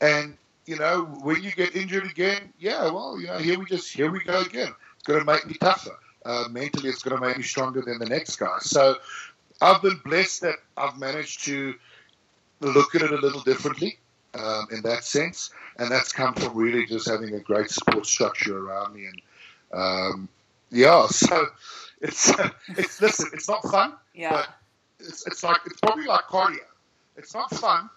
[0.00, 0.36] And
[0.70, 4.08] you know, when you get injured again, yeah, well, you know, here we just here
[4.08, 4.72] we go again.
[4.94, 5.98] It's going to make me tougher.
[6.24, 8.56] Uh, mentally, it's going to make me stronger than the next guy.
[8.60, 8.94] So,
[9.60, 11.74] I've been blessed that I've managed to
[12.60, 13.98] look at it a little differently
[14.34, 18.56] um, in that sense, and that's come from really just having a great support structure
[18.56, 19.06] around me.
[19.06, 19.22] And
[19.74, 20.28] um,
[20.70, 21.46] yeah, so
[22.00, 22.32] it's
[22.68, 24.30] it's listen, it's not fun, yeah.
[24.30, 24.48] but
[25.00, 26.58] it's it's like it's probably like cardio.
[27.16, 27.90] It's not fun,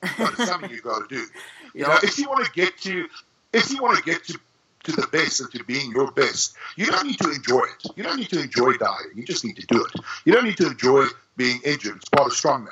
[0.00, 1.24] but it's something you've got to do.
[1.74, 3.06] You know, if you want to get to,
[3.52, 4.40] if you want to get to
[4.84, 7.92] to the best and to being your best, you don't need to enjoy it.
[7.96, 9.10] You don't need to enjoy dying.
[9.14, 10.00] You just need to do it.
[10.24, 11.04] You don't need to enjoy
[11.36, 11.96] being injured.
[11.96, 12.68] It's part of strongman.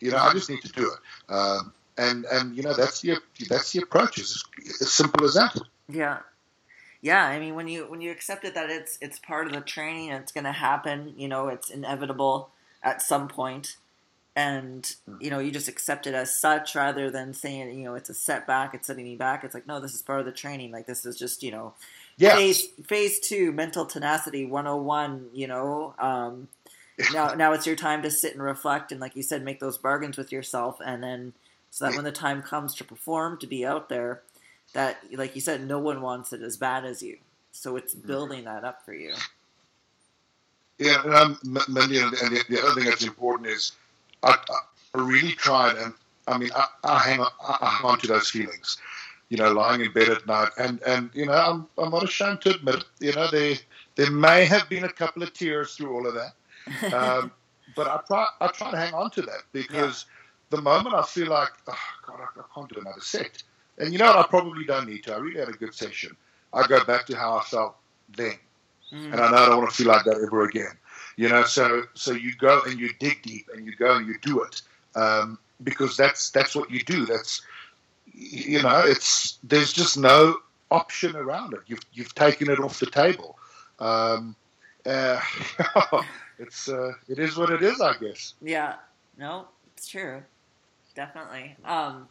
[0.00, 1.32] You know, I just need to do it.
[1.34, 4.18] Um, and and you know that's the that's the approach.
[4.18, 4.44] It's
[4.80, 5.58] as simple as that.
[5.90, 6.18] Yeah.
[7.02, 9.60] yeah, I mean when you when you accept it that it's it's part of the
[9.60, 11.14] training, it's going to happen.
[11.16, 12.50] You know, it's inevitable
[12.82, 13.76] at some point,
[14.38, 18.10] and you know you just accept it as such rather than saying you know it's
[18.10, 19.44] a setback, it's setting me back.
[19.44, 20.72] It's like no, this is part of the training.
[20.72, 21.74] Like this is just you know
[22.18, 22.34] Yeah.
[22.34, 26.48] phase phase two mental tenacity 101 you know um
[27.08, 29.78] now now it's your time to sit and reflect and like you said make those
[29.78, 31.34] bargains with yourself and then
[31.70, 34.22] so that when the time comes to perform to be out there
[34.74, 37.18] that like you said no one wants it as bad as you
[37.52, 38.08] so it's Mm-hmm.
[38.08, 39.22] building that up for you
[40.78, 43.72] Yeah, and M- Mindy, and and the, the other thing that's important is
[44.22, 44.36] I,
[44.94, 45.94] I really tried, and
[46.26, 48.78] I mean, I, I hang on, I, hang on to those feelings.
[49.30, 52.40] You know, lying in bed at night, and and you know, I'm I'm not ashamed
[52.42, 53.56] to admit, you know, there
[53.96, 56.32] there may have been a couple of tears through all of that,
[56.94, 57.30] um,
[57.74, 60.06] but I try I try to hang on to that because
[60.50, 63.42] the moment I feel like, oh God, I, I can't do another set,
[63.78, 65.14] and you know what, I probably don't need to.
[65.14, 66.16] I really had a good session.
[66.52, 67.76] I go back to how I felt
[68.16, 68.38] then
[68.92, 69.12] Mhm.
[69.12, 70.72] and I know I don't want to feel like that ever again.
[71.18, 74.14] You know, so so you go and you dig deep and you go and you
[74.22, 74.62] do it
[74.94, 77.06] um, because that's that's what you do.
[77.06, 77.42] That's
[78.14, 80.36] you know, it's there's just no
[80.70, 81.60] option around it.
[81.66, 83.36] You've you've taken it off the table.
[83.80, 84.36] Um,
[84.86, 85.20] uh,
[86.38, 88.34] it's uh, it is what it is, I guess.
[88.40, 88.74] Yeah,
[89.18, 90.22] no, it's true,
[90.94, 91.56] definitely.
[91.64, 92.08] Um,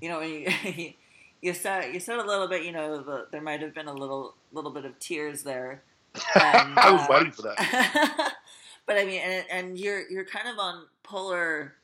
[0.00, 0.52] you know, you,
[1.42, 2.62] you said you said a little bit.
[2.62, 5.82] You know, the, there might have been a little little bit of tears there.
[6.14, 6.22] And,
[6.78, 8.34] I was uh, waiting for that.
[8.86, 11.74] but I mean, and, and you're you're kind of on polar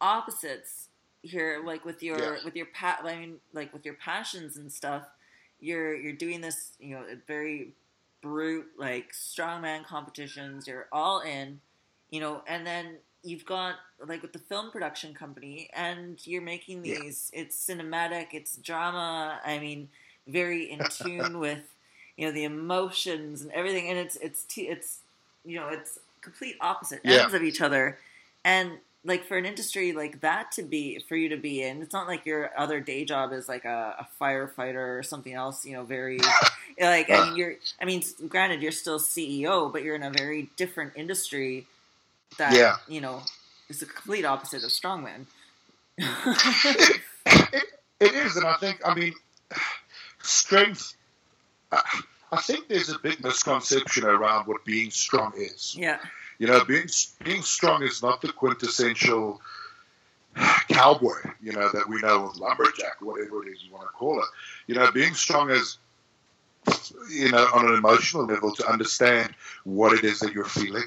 [0.00, 0.88] opposites
[1.22, 2.36] here, like with your Yeah.
[2.44, 5.04] with your pa- I mean, like with your passions and stuff.
[5.60, 7.74] You're you're doing this, you know, very
[8.22, 10.66] brute like strongman competitions.
[10.66, 11.60] You're all in,
[12.10, 13.74] you know, and then you've got
[14.06, 17.00] like with the film production company, and you're making Yeah.
[17.00, 17.30] these.
[17.34, 18.28] It's cinematic.
[18.32, 19.38] It's drama.
[19.44, 19.90] I mean,
[20.26, 21.60] very in tune with
[22.20, 24.98] you know the emotions and everything and it's it's it's
[25.44, 27.22] you know it's complete opposite Yeah.
[27.22, 27.98] ends of each other
[28.44, 28.72] and
[29.04, 32.06] like for an industry like that to be for you to be in it's not
[32.06, 35.84] like your other day job is like a, a firefighter or something else you know
[35.84, 36.18] very
[36.80, 40.50] like i mean you're i mean granted you're still ceo but you're in a very
[40.56, 41.66] different industry
[42.38, 42.76] that Yeah.
[42.88, 43.22] you know
[43.70, 45.26] is the complete opposite of strongman
[45.98, 47.64] it,
[48.00, 49.14] it is, and I think, I mean,
[50.22, 50.94] strength.
[51.72, 52.02] I,
[52.32, 55.74] I think there's a big misconception around what being strong is.
[55.78, 55.98] yeah
[56.38, 56.88] You know, being
[57.24, 59.40] being strong is not the quintessential
[60.68, 61.18] cowboy.
[61.42, 64.26] You know that we know of lumberjack, whatever it is you want to call it.
[64.66, 65.78] You know, being strong is,
[67.10, 70.84] you know, on an emotional level to understand what it is that you're feeling,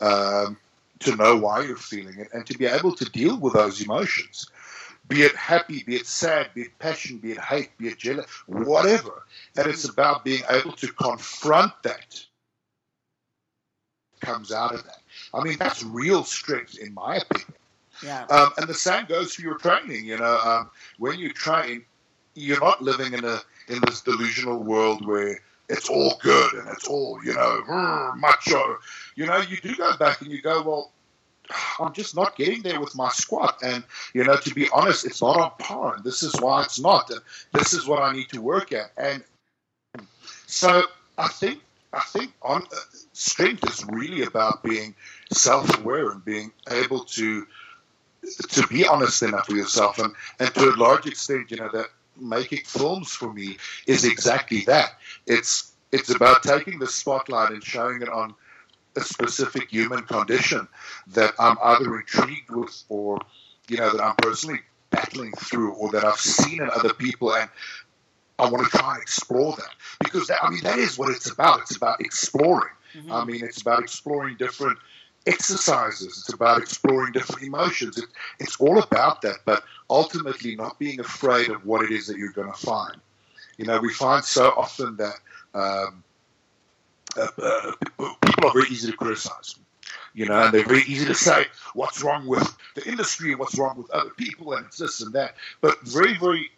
[0.00, 0.56] um,
[1.00, 4.50] to know why you're feeling it, and to be able to deal with those emotions.
[5.08, 8.26] Be it happy, be it sad, be it passion, be it hate, be it jealous,
[8.46, 9.22] whatever.
[9.56, 12.24] And it's about being able to confront that
[14.20, 14.98] comes out of that.
[15.32, 17.54] I mean, that's real strength, in my opinion.
[18.02, 20.04] yeah Um, and the same goes for your training.
[20.04, 21.84] You know, um, when you train,
[22.34, 26.86] you're not living in a in this delusional world where it's all good and it's
[26.86, 28.78] all you know macho.
[29.16, 30.92] You know, you do go back and you go, well,
[31.78, 33.58] I'm just not getting there with my squat.
[33.62, 33.84] And
[34.14, 35.96] you know, to be honest, it's not on par.
[35.96, 37.10] And this is why it's not.
[37.10, 37.20] And
[37.52, 38.92] this is what I need to work at.
[38.96, 39.22] And
[40.46, 40.82] so
[41.16, 41.60] I think
[41.92, 42.76] I think on uh,
[43.12, 44.94] strength is really about being
[45.32, 47.46] self-aware and being able to
[48.50, 51.86] to be honest enough with yourself and, and to a large extent you know that
[52.20, 53.56] making films for me
[53.86, 54.90] is exactly that
[55.26, 58.34] it's it's about taking the spotlight and showing it on
[58.98, 60.68] a specific human condition
[61.08, 63.18] that I'm either intrigued with or
[63.68, 67.50] you know that I'm personally battling through or that I've seen in other people and
[68.38, 71.30] I want to try and explore that because that, I mean that is what it's
[71.30, 73.12] about it's about exploring Mhm.
[73.12, 74.78] I mean, it's about exploring different
[75.26, 76.18] exercises.
[76.18, 77.98] It's about exploring different emotions.
[77.98, 78.06] It,
[78.38, 82.32] it's all about that, but ultimately not being afraid of what it is that you're
[82.32, 82.96] going to find.
[83.58, 85.16] You know, we find so often that
[85.54, 86.04] um,
[87.16, 87.72] uh, uh,
[88.20, 89.56] people are very easy to criticize.
[90.14, 93.56] You know, and they're very easy to say what's wrong with the industry and what's
[93.58, 95.36] wrong with other people, and it's this and that.
[95.60, 96.50] But very, very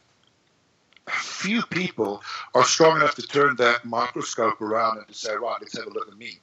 [1.08, 2.22] few people
[2.54, 5.90] are strong enough to turn that microscope around and to say, right, let's have a
[5.90, 6.38] look at me.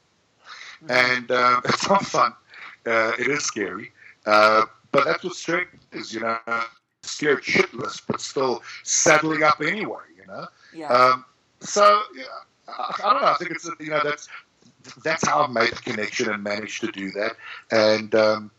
[0.83, 0.91] Mhm.
[0.91, 2.33] And um, it's not fun.
[2.85, 3.91] Uh, it is scary.
[4.25, 6.37] Uh, but that's what strength is, you know,
[7.03, 10.47] scared shitless, but still saddling up anyway, you know.
[10.73, 11.25] yeah Um,
[11.61, 12.23] so, yeah,
[12.67, 13.27] I, don't know.
[13.27, 14.27] I think it's, you know, that's
[15.03, 17.35] that's how I've made the connection and managed to do that.
[17.71, 18.51] And um,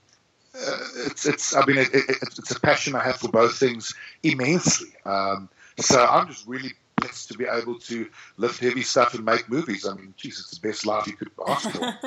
[0.55, 3.95] uh, it's, it's, I mean, it, it, it's a passion I have for both things
[4.23, 4.91] immensely.
[5.05, 9.49] Um, so I'm just really blessed to be able to lift heavy stuff and make
[9.49, 9.87] movies.
[9.87, 11.99] I mean, geez, it's the best life you could ask for.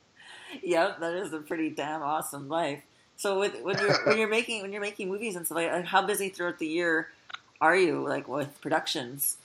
[0.62, 2.82] yep, that is a pretty damn awesome life.
[3.16, 6.06] So with, when you're when you're making when you're making movies and stuff like, how
[6.06, 7.08] busy throughout the year
[7.60, 9.38] are you like with productions?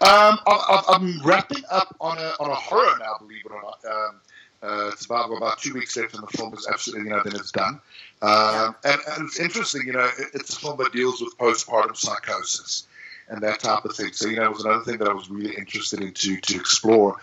[0.00, 3.84] Um, I, am wrapping up on a on a horror now, believe it or not.
[3.84, 4.20] Um,
[4.60, 7.36] uh, it's about about two weeks left, and the film is absolutely, you know, then
[7.36, 7.80] it's done.
[8.22, 11.96] Um, and, and, it's interesting, you know, it, it's a film that deals with postpartum
[11.96, 12.88] psychosis
[13.28, 14.12] and that type of thing.
[14.12, 16.56] So, you know, it was another thing that I was really interested in to, to
[16.56, 17.16] explore.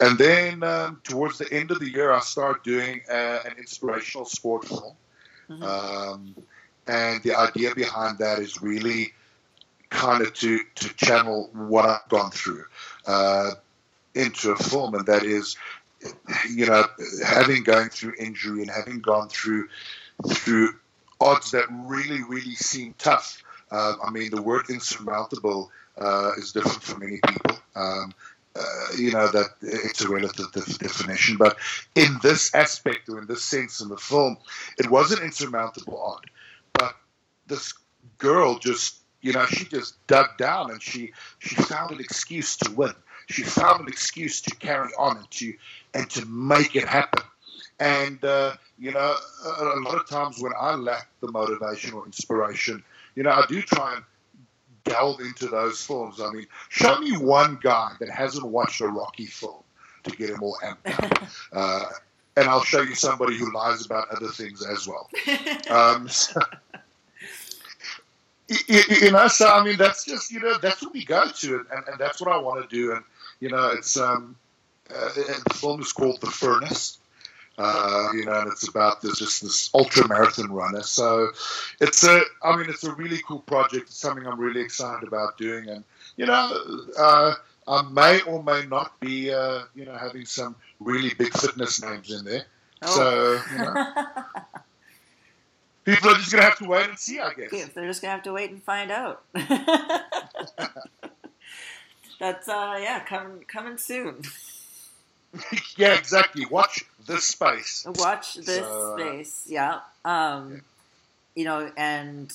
[0.00, 4.26] And then um, towards the end of the year, I started doing uh, an inspirational
[4.26, 4.94] sport film.
[5.48, 5.62] Mm-hmm.
[5.62, 6.36] Um,
[6.86, 9.12] and the idea behind that is really
[9.92, 12.64] kind of to, to channel what I've gone through
[13.06, 13.50] uh,
[14.14, 15.56] into a film, and that is,
[16.50, 16.84] you know,
[17.24, 19.68] having going through injury and having gone through
[20.28, 20.74] through
[21.20, 23.42] odds that really, really seem tough.
[23.70, 27.56] Uh, I mean, the word insurmountable uh, is different for many people.
[27.74, 28.12] Um,
[28.54, 31.56] uh, you know that it's a relative definition, but
[31.94, 34.36] in this aspect or in this sense in the film,
[34.78, 36.26] it was an insurmountable odd.
[36.74, 36.94] But
[37.46, 37.72] this
[38.18, 42.70] girl just, you know, she just dug down and she she found an excuse to
[42.72, 42.92] win.
[43.28, 45.54] She found an excuse to carry on and to
[45.94, 47.24] and to make it happen.
[47.80, 52.04] And uh, you know, a, a, lot of times when I lack the motivation or
[52.04, 52.82] inspiration,
[53.14, 54.04] you know, I do try and
[54.84, 56.20] delve into those films.
[56.20, 59.62] I mean, show me one guy that hasn't watched a Rocky film
[60.04, 61.28] to get him all amped up.
[61.52, 61.84] Uh,
[62.34, 65.10] and I'll show you somebody who lies about other things as well.
[65.70, 66.40] Um, so,
[68.48, 71.66] you, you, know, so I mean, that's just you know, that's what we go to,
[71.70, 72.92] and, and that's what I want to do.
[72.92, 73.02] And
[73.40, 74.36] you know, it's um,
[74.90, 76.98] uh, the film is called The Furnace.
[77.58, 80.82] Uh, you know, and it's about this just this ultra marathon runner.
[80.82, 81.28] So
[81.80, 83.88] it's a, I mean, it's a really cool project.
[83.88, 85.84] It's something I'm really excited about doing, and
[86.16, 86.58] you know,
[86.98, 87.34] uh,
[87.68, 92.10] I may or may not be, uh, you know, having some really big fitness names
[92.10, 92.46] in there.
[92.82, 92.96] Oh.
[92.96, 93.94] So you know.
[95.84, 97.52] People are just gonna have to wait and see, I guess.
[97.52, 99.22] Yeah, they're just gonna have to wait and find out.
[102.20, 104.22] That's uh, yeah, coming coming soon.
[105.76, 106.46] yeah, exactly.
[106.46, 107.84] Watch this space.
[107.96, 109.44] Watch this so, space.
[109.48, 109.80] Yeah.
[110.04, 110.58] Um, yeah.
[111.34, 112.32] You know, and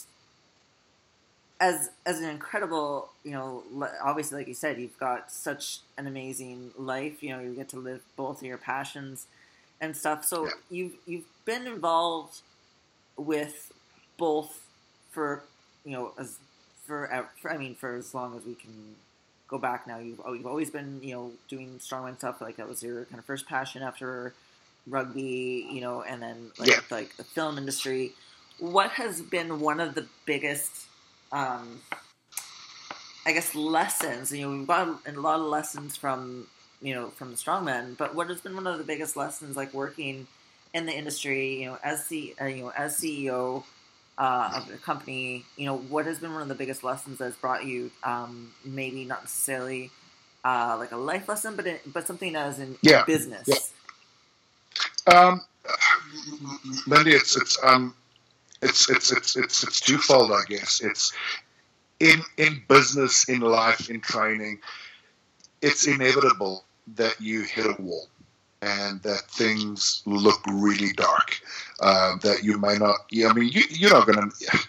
[1.61, 3.63] as as an incredible, you know,
[4.03, 7.23] obviously, like you said, you've got such an amazing life.
[7.23, 9.27] You know, you get to live both of your passions
[9.79, 10.25] and stuff.
[10.25, 10.51] So yeah.
[10.69, 12.41] you've you've been involved
[13.17, 13.71] with
[14.17, 14.65] both
[15.11, 15.43] for
[15.83, 16.37] you know as
[16.85, 18.95] for, for I mean for as long as we can
[19.47, 19.99] go back now.
[19.99, 23.25] You've you've always been you know doing strongman stuff like that was your kind of
[23.25, 24.33] first passion after
[24.89, 26.79] rugby, you know, and then like yeah.
[26.89, 28.11] like the film industry.
[28.59, 30.71] What has been one of the biggest,
[31.31, 31.81] um,
[33.25, 34.31] I guess, lessons?
[34.31, 36.47] You know, we've got a lot of lessons from
[36.81, 39.73] you know from the strongman, but what has been one of the biggest lessons like
[39.73, 40.27] working
[40.77, 41.61] in the industry?
[41.61, 43.63] You know, as the uh, you know as CEO
[44.17, 47.35] uh, of the company, you know, what has been one of the biggest lessons that's
[47.35, 49.91] brought you, um, maybe not necessarily
[50.45, 53.03] uh, like a life lesson, but it, but something that is in yeah.
[53.05, 53.73] business.
[55.07, 55.13] Yeah.
[55.13, 55.41] Um,
[56.85, 57.95] Mindy, it's it's um,
[58.61, 60.81] it's it's it's it's it's twofold, I guess.
[60.81, 61.13] It's
[61.99, 64.59] in in business, in life, in training.
[65.61, 66.63] It's inevitable
[66.95, 68.07] that you hit a wall
[68.61, 71.39] and that things look really dark.
[71.79, 72.95] Uh, that you may not.
[73.25, 74.59] I mean, you, you're not going to.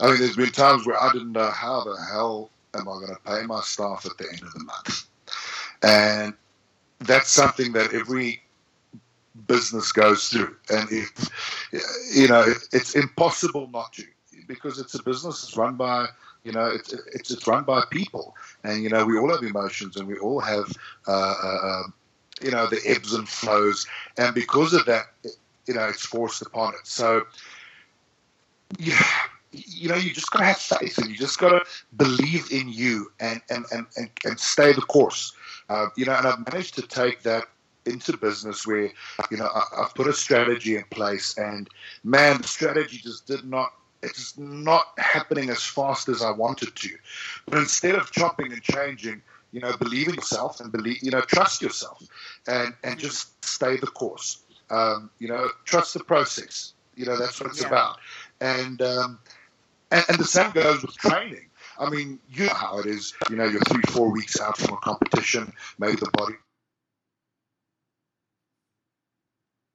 [0.00, 3.08] I mean, there's been times where I didn't know how the hell am I going
[3.08, 5.06] to pay my staff at the end of the month,
[5.82, 6.34] and
[7.00, 8.42] that's something that every
[9.46, 11.30] business goes through, and if
[12.14, 14.04] you know, it's impossible not to
[14.46, 16.06] because it's a business that's run by
[16.44, 19.96] you know it's it's, it's run by people and you know we all have emotions
[19.96, 20.70] and we all have
[21.08, 21.92] uh, uh, um,
[22.42, 23.86] you know, the ebbs and flows.
[24.16, 25.06] And because of that,
[25.66, 26.80] you know, it's forced upon it.
[26.84, 27.26] So,
[28.78, 29.02] yeah,
[29.52, 31.64] you know, you just got to have faith and you just got to
[31.96, 35.32] believe in you and, and, and, and, and stay the course.
[35.68, 37.44] Uh, you know, and I've managed to take that
[37.86, 38.90] into business where,
[39.30, 41.68] you know, I, have put a strategy in place and
[42.04, 43.72] man, the strategy just did not
[44.02, 46.90] it's not happening as fast as I wanted to.
[47.46, 49.22] But instead of chopping and changing,
[49.56, 52.02] you know, believe in yourself and believe, you know, trust yourself
[52.46, 54.42] and, and just stay the course.
[54.68, 56.74] Um, you know, trust the process.
[56.94, 57.68] You know, that's what it's yeah.
[57.68, 57.96] about.
[58.42, 59.18] And, um,
[59.90, 61.46] and, and the same goes with training.
[61.78, 63.14] I mean, you know how it is.
[63.30, 66.34] You know, you're three, four weeks out from a competition, maybe the body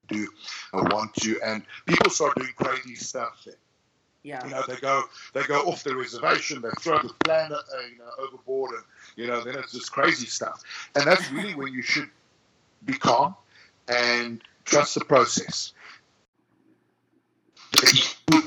[0.09, 0.27] do
[0.75, 3.47] uh, want to, and people start doing crazy stuff.
[4.23, 4.45] Yeah.
[4.45, 5.03] You know, they go
[5.33, 8.83] they go off the reservation, they throw the planet uh, you know, overboard, and
[9.15, 10.61] you know, then it's just crazy stuff.
[10.95, 12.09] And that's really when you should
[12.85, 13.35] be calm
[13.87, 15.73] and trust the process.
[18.31, 18.43] You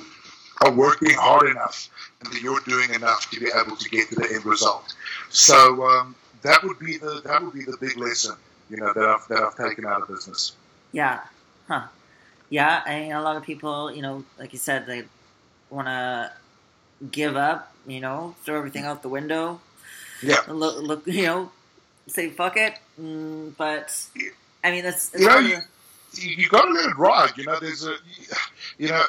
[0.62, 1.88] are working hard enough
[2.20, 4.94] and that you're doing enough to be able to get to the end result.
[5.30, 8.36] So um, that would be the that would be the big lesson,
[8.70, 10.52] you know, that I've that I've taken out of business.
[10.92, 11.20] Yeah.
[11.66, 11.86] Huh.
[12.50, 15.04] Yeah, I mean, a lot of people, you know, like you said, they
[15.74, 16.32] want to
[17.10, 19.60] give up, you know, throw everything out the window.
[20.22, 20.40] Yeah.
[20.48, 21.50] Look, look you know,
[22.06, 22.78] say fuck it.
[23.00, 24.06] Mm, but
[24.62, 25.58] I mean, that's, you know, you,
[26.14, 27.32] you got to let it ride.
[27.36, 27.96] You know, there's a,
[28.78, 29.02] you know,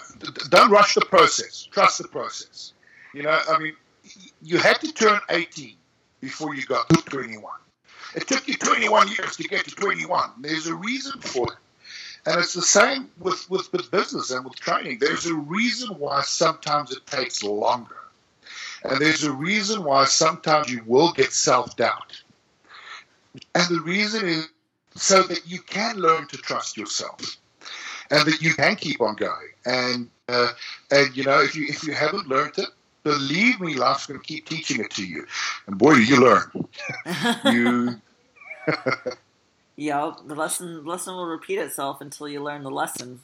[0.49, 1.67] don't rush the process.
[1.71, 2.73] Trust the process.
[3.13, 3.73] You know, I mean,
[4.41, 5.75] you had to turn 18
[6.21, 7.43] before you got to 21.
[8.15, 10.31] It took you 21 years to get to 21.
[10.39, 11.57] There's a reason for it.
[12.25, 14.97] And it's the same with, with, with business and with training.
[14.99, 17.97] There's a reason why sometimes it takes longer.
[18.83, 22.21] And there's a reason why sometimes you will get self doubt.
[23.53, 24.47] And the reason is
[24.95, 27.37] so that you can learn to trust yourself
[28.09, 29.49] and that you can keep on going.
[29.65, 30.49] And, uh,
[30.91, 32.69] and you know, if you, if you haven't learned it,
[33.03, 35.25] believe me, life's going to keep teaching it to you.
[35.67, 36.51] And boy, do you learn.
[37.53, 38.01] you.
[39.75, 43.19] yeah, the lesson the lesson will repeat itself until you learn the lesson.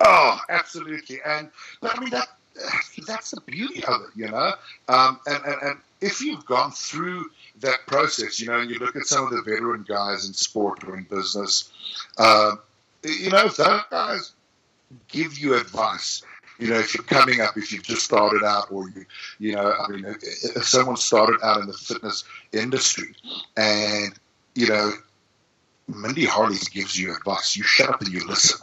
[0.00, 1.50] Oh, absolutely, and
[1.82, 2.28] I mean that
[3.06, 4.52] that's the beauty of it, you know.
[4.88, 7.30] Um, and, and and if you've gone through
[7.60, 10.84] that process, you know, and you look at some of the veteran guys in sport
[10.84, 11.70] or in business,
[12.18, 12.56] uh,
[13.02, 14.32] you know, those guys
[15.08, 16.22] give you advice.
[16.58, 19.04] You know, if you're coming up, if you've just started out, or you,
[19.38, 23.14] you know, I mean, if someone started out in the fitness industry,
[23.56, 24.14] and
[24.54, 24.92] you know,
[25.88, 27.56] Mindy Harley gives you advice.
[27.56, 28.60] You shut up and you listen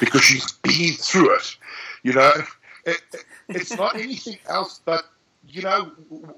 [0.00, 1.56] because she's been through it.
[2.02, 2.32] You know,
[2.84, 3.00] it,
[3.48, 5.04] it's not anything else but
[5.48, 5.84] you know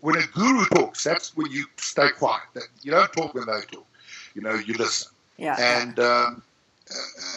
[0.01, 2.43] when a guru talks, that's when you stay quiet.
[2.83, 3.87] You don't talk when they talk.
[4.35, 5.11] You know, you listen.
[5.37, 5.57] Yeah.
[5.59, 6.43] And um,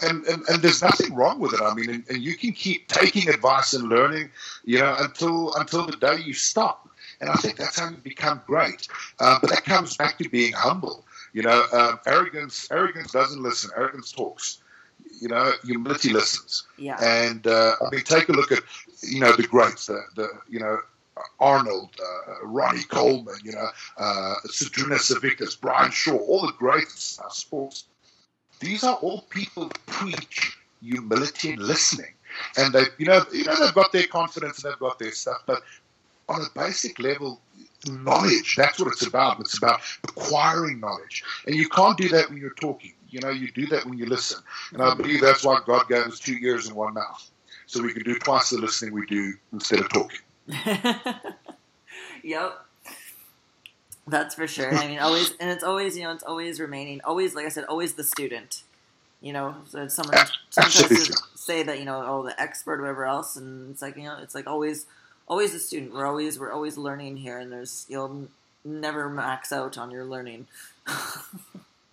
[0.02, 1.60] and, and and there's nothing wrong with it.
[1.62, 4.30] I mean, and, and you can keep taking advice and learning,
[4.64, 6.88] you know, until until the day you stop.
[7.20, 8.88] And I think that's how you become great.
[9.20, 11.04] Uh, but that comes back to being humble.
[11.32, 13.70] You know, um, arrogance arrogance doesn't listen.
[13.76, 14.58] Arrogance talks.
[15.20, 16.64] You know, humility listens.
[16.76, 16.96] Yeah.
[17.02, 18.62] And uh, I mean, take a look at
[19.02, 19.86] you know the greats.
[19.86, 20.78] The the you know
[21.40, 23.36] Arnold, uh, Ronnie Coleman.
[23.42, 23.68] You know,
[23.98, 26.16] uh, Zydrunas Savickas, Brian Shaw.
[26.16, 27.84] All the greats uh, sports.
[28.60, 32.14] These are all people who preach humility and listening.
[32.56, 35.42] And they, you know, you know, they've got their confidence and they've got their stuff,
[35.46, 35.62] but
[36.28, 37.40] on a basic level,
[37.88, 38.56] knowledge.
[38.56, 39.40] That's what it's about.
[39.40, 41.24] It's about acquiring knowledge.
[41.46, 42.92] And you can't do that when you're talking.
[43.08, 44.42] You know, you do that when you listen.
[44.72, 47.30] And I believe that's why God gave us two ears and one mouth.
[47.66, 50.20] So we can do twice the listening we do instead of talking.
[52.22, 52.58] yep.
[54.06, 54.74] That's for sure.
[54.74, 57.64] I mean, always, and it's always, you know, it's always remaining, always, like I said,
[57.64, 58.62] always the student.
[59.20, 60.16] You know, so someone,
[60.50, 64.18] to say that, you know, oh, the expert whatever else, and it's like, you know,
[64.20, 64.86] it's like always,
[65.26, 65.92] always a student.
[65.92, 68.28] We're always we're always learning here, and there's you'll
[68.64, 70.46] never max out on your learning.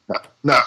[0.08, 0.60] no, no,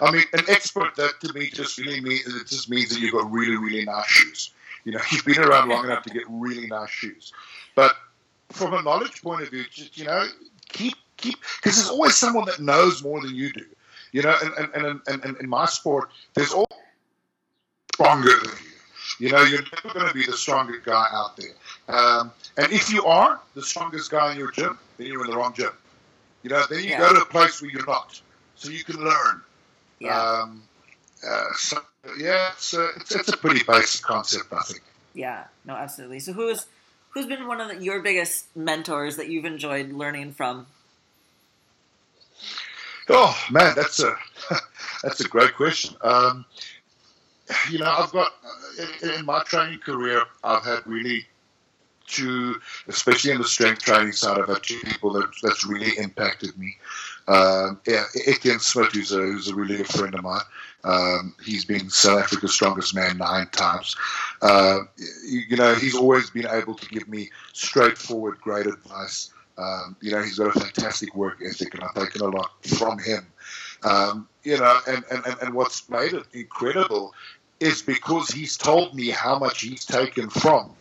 [0.00, 0.94] I mean an expert.
[0.96, 4.06] That to me just really means it just means that you've got really really nice
[4.06, 4.52] shoes.
[4.84, 7.32] You know, you've been around long enough to get really nice shoes.
[7.74, 7.94] But
[8.50, 10.26] from a knowledge point of view, just you know,
[10.68, 13.64] keep keep because there's always someone that knows more than you do.
[14.12, 16.68] You know, and and and, and in my sport, there's all
[17.94, 18.71] stronger than you.
[19.22, 21.54] You know, you're never going to be the strongest guy out there.
[21.96, 25.36] Um, and if you are the strongest guy in your gym, then you're in the
[25.36, 25.70] wrong gym.
[26.42, 26.98] You know, then you yeah.
[26.98, 28.20] go to a place where you're not,
[28.56, 29.42] so you can learn.
[30.00, 30.20] Yeah.
[30.20, 30.62] Um,
[31.24, 31.78] uh, so,
[32.18, 34.82] yeah, it's a, it's, it's a pretty basic concept, I think.
[35.14, 36.18] Yeah, no, absolutely.
[36.18, 36.66] So who's
[37.10, 40.66] who's been one of the, your biggest mentors that you've enjoyed learning from?
[43.08, 44.16] Oh man, that's a
[45.04, 45.94] that's a great question.
[46.00, 46.44] Um,
[47.70, 48.32] you know, I've got
[49.02, 51.26] in, in, my training career, I've had really
[52.06, 52.56] two,
[52.88, 56.76] especially in the strength training side, I've had two people that that's really impacted me.
[57.28, 60.40] Um, yeah, Etienne Smit, who's a, who's a really good friend of mine.
[60.84, 63.96] Um, he's been South Africa's strongest man nine times.
[64.40, 69.30] Uh, you, you, know, he's always been able to give me straightforward, great advice.
[69.58, 72.98] Um, you know, he's got a fantastic work ethic, and I've taken a lot from
[72.98, 73.26] him.
[73.84, 77.14] Um, you know, and, and, and what's made it incredible
[77.60, 80.74] is because he's told me how much he's taken from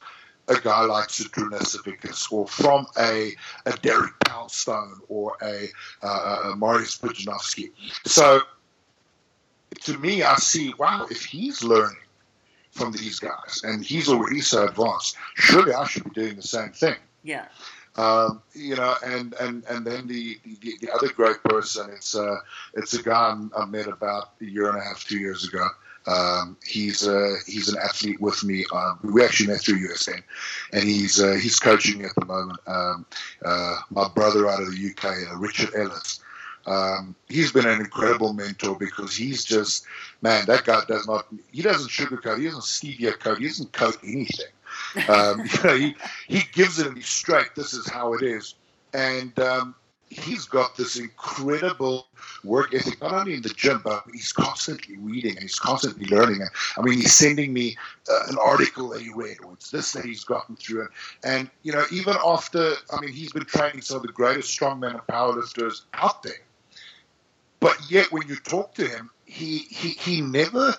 [0.47, 3.33] a guy like Savickas or from a,
[3.65, 5.67] a Derek Poundstone or a,
[6.01, 7.71] uh, a Marius Pudzianowski.
[8.05, 8.41] So
[9.81, 11.97] to me, I see, wow, if he's learning
[12.71, 15.17] from these guys, and he's already so advanced.
[15.35, 16.95] Surely I should be doing the same thing.
[17.23, 17.45] Yeah.
[17.97, 22.37] Um, you know, and, and, and then the, the, the other great person, it's uh,
[22.73, 25.67] it's a guy I met about a year and a half, two years ago.
[26.07, 28.65] Um, he's uh, he's an athlete with me.
[28.73, 30.23] Um, we actually met through USN,
[30.73, 32.59] and he's uh, he's coaching at the moment.
[32.65, 33.05] Um,
[33.45, 36.21] uh, my brother out of the UK, uh, Richard Ellis.
[36.65, 39.85] Um, he's been an incredible mentor because he's just
[40.21, 40.45] man.
[40.45, 41.27] That guy does not.
[41.51, 42.39] He doesn't sugarcoat.
[42.39, 43.39] He doesn't stevia coat.
[43.39, 44.47] He doesn't coat anything.
[45.07, 45.95] Um, you know, he
[46.27, 47.55] he gives it and he's straight.
[47.55, 48.55] This is how it is,
[48.93, 49.75] and um,
[50.11, 52.07] he's got this incredible
[52.43, 56.41] work ethic, not only in the gym, but he's constantly reading and he's constantly learning.
[56.77, 57.77] I mean, he's sending me
[58.09, 60.81] uh, an article that he read, or it's this that he's gotten through.
[60.81, 60.89] And,
[61.23, 64.91] and, you know, even after, I mean, he's been training some of the greatest strongmen
[64.91, 66.33] and powerlifters out there.
[67.61, 70.75] But yet, when you talk to him, he, he, he never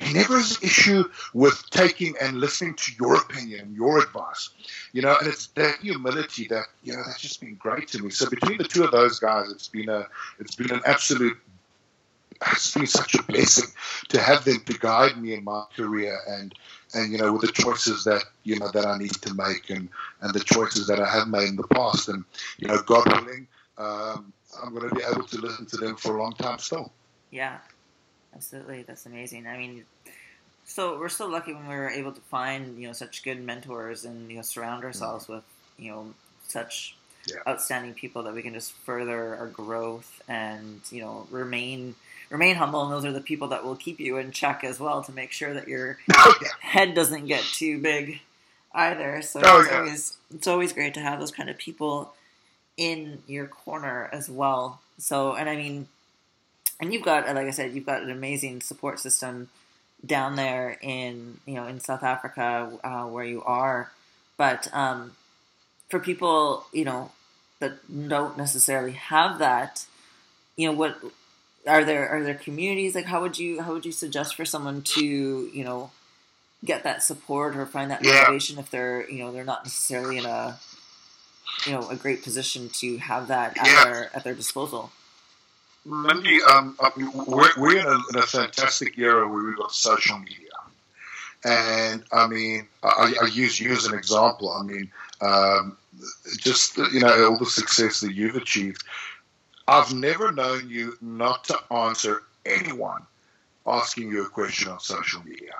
[0.00, 4.50] he never has an issue with taking and listening to your opinion, your advice.
[4.92, 8.10] You know, and it's that humility that you know that's just been great to me.
[8.10, 10.06] So between the two of those guys, it's been a
[10.38, 11.38] it's been an absolute
[12.52, 13.70] it's been such a blessing
[14.08, 16.54] to have them to guide me in my career and
[16.94, 19.88] and you know with the choices that you know that I need to make and
[20.20, 22.24] and the choices that I have made in the past and
[22.58, 23.46] you know God willing
[23.78, 24.32] um,
[24.62, 26.92] I'm going to be able to listen to them for a long time still.
[27.30, 27.58] Yeah,
[28.34, 28.82] absolutely.
[28.82, 29.46] That's amazing.
[29.46, 29.84] I mean,
[30.64, 34.04] so we're so lucky when we were able to find you know such good mentors
[34.04, 35.34] and you know surround ourselves mm-hmm.
[35.34, 35.44] with
[35.78, 36.06] you know
[36.48, 37.36] such yeah.
[37.46, 41.94] outstanding people that we can just further our growth and you know remain
[42.30, 45.02] remain humble and those are the people that will keep you in check as well
[45.02, 46.48] to make sure that your oh, yeah.
[46.60, 48.20] head doesn't get too big
[48.74, 49.78] either so oh, it's yeah.
[49.78, 52.12] always it's always great to have those kind of people
[52.76, 55.86] in your corner as well so and i mean
[56.80, 59.48] and you've got like i said you've got an amazing support system
[60.06, 63.90] down there in you know in South Africa uh, where you are,
[64.36, 65.12] but um,
[65.88, 67.12] for people you know
[67.60, 69.86] that don't necessarily have that,
[70.56, 70.98] you know what
[71.66, 74.82] are there are there communities like how would you how would you suggest for someone
[74.82, 75.04] to
[75.52, 75.90] you know
[76.64, 78.62] get that support or find that motivation yeah.
[78.62, 80.58] if they're you know they're not necessarily in a
[81.66, 83.84] you know a great position to have that at yeah.
[83.84, 84.90] their at their disposal.
[85.84, 90.18] Mindy, um, uh, we're, we're in, a, in, a, fantastic era where we've got social
[90.18, 90.38] media.
[91.44, 94.50] And I mean, I, I use you as an example.
[94.50, 95.76] I mean, um,
[96.38, 98.82] just, you know, all the success that you've achieved.
[99.68, 103.02] I've never known you not to answer anyone
[103.66, 105.52] asking you a question on social media.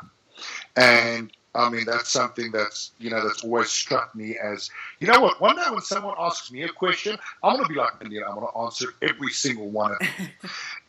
[0.76, 5.20] And I mean, that's something that's you know that's always struck me as you know
[5.20, 5.40] what.
[5.40, 8.26] One day when someone asks me a question, I'm going to be like, you know,
[8.26, 10.30] I'm going to answer every single one of them.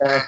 [0.00, 0.22] and,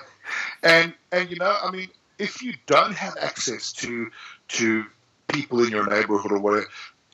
[0.63, 4.11] and and you know, I mean, if you don't have access to
[4.49, 4.85] to
[5.29, 6.67] people in your neighborhood or whatever,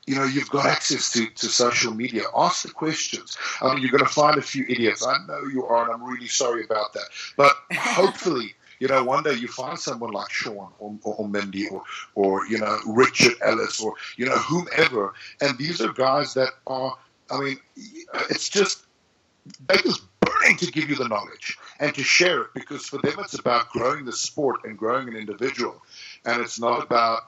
[0.05, 2.23] you know, you've got access to, to social media.
[2.35, 3.37] Ask the questions.
[3.61, 5.05] I mean, you're going to find a few idiots.
[5.05, 7.05] I know you are, and I'm really sorry about that.
[7.35, 8.53] But hopefully
[8.85, 11.81] you know, one day you find someone like Sean or, or Mindy or,
[12.13, 15.15] or, you know, Richard Ellis or, you know, whomever.
[15.41, 16.95] And these are guys that are,
[17.31, 17.57] I mean,
[18.29, 18.85] it's just,
[19.67, 23.15] they're just burning to give you the knowledge and to share it because for them
[23.17, 25.81] it's about growing the sport and growing an individual.
[26.23, 27.23] And it's not about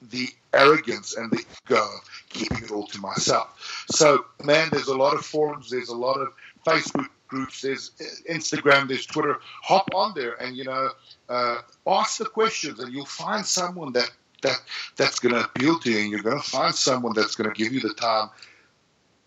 [0.00, 3.84] the arrogance and the ego of keeping it all to myself.
[3.90, 6.32] So, man, there's a lot of forums, there's a lot of
[6.64, 7.90] Facebook groups, there's
[8.28, 9.38] Instagram, there's Twitter.
[9.62, 10.90] Hop on there and you know
[11.28, 14.10] uh, ask the questions, and you'll find someone that
[14.42, 14.60] that
[14.96, 17.56] that's going to appeal to you, and you're going to find someone that's going to
[17.56, 18.28] give you the time,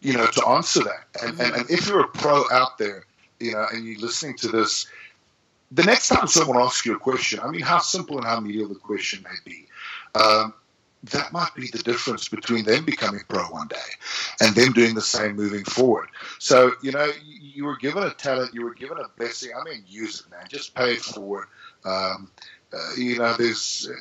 [0.02, 1.04] you know, to answer that.
[1.24, 3.06] And, and and if you're a pro out there,
[3.40, 4.88] you know, and you're listening to this.
[5.72, 8.70] The next time someone asks you a question, I mean, how simple and how medial
[8.70, 9.66] the question may be,
[10.14, 10.54] um,
[11.12, 13.76] that might be the difference between them becoming pro one day
[14.42, 16.08] and them doing the same moving forward.
[16.40, 19.52] So, you know, you were given a talent, you were given a blessing.
[19.60, 20.46] I mean, use it, man.
[20.50, 21.48] Just pay it forward.
[21.84, 22.32] Um,
[22.74, 23.90] uh, you know, there's.
[23.92, 23.96] Uh,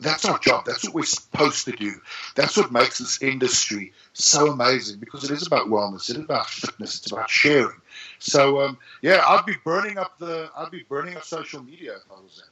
[0.00, 0.64] that's our job.
[0.66, 1.92] That's what we're supposed to do.
[2.34, 6.10] That's what makes this industry so amazing because it is about wellness.
[6.10, 6.96] It is about fitness.
[6.96, 7.80] It's about sharing.
[8.18, 10.50] So um, yeah, I'd be burning up the.
[10.56, 12.42] I'd be burning up social media if I was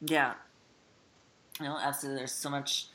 [0.00, 0.08] there.
[0.18, 0.34] Yeah.
[1.60, 2.20] Know, absolutely.
[2.20, 2.86] There's so much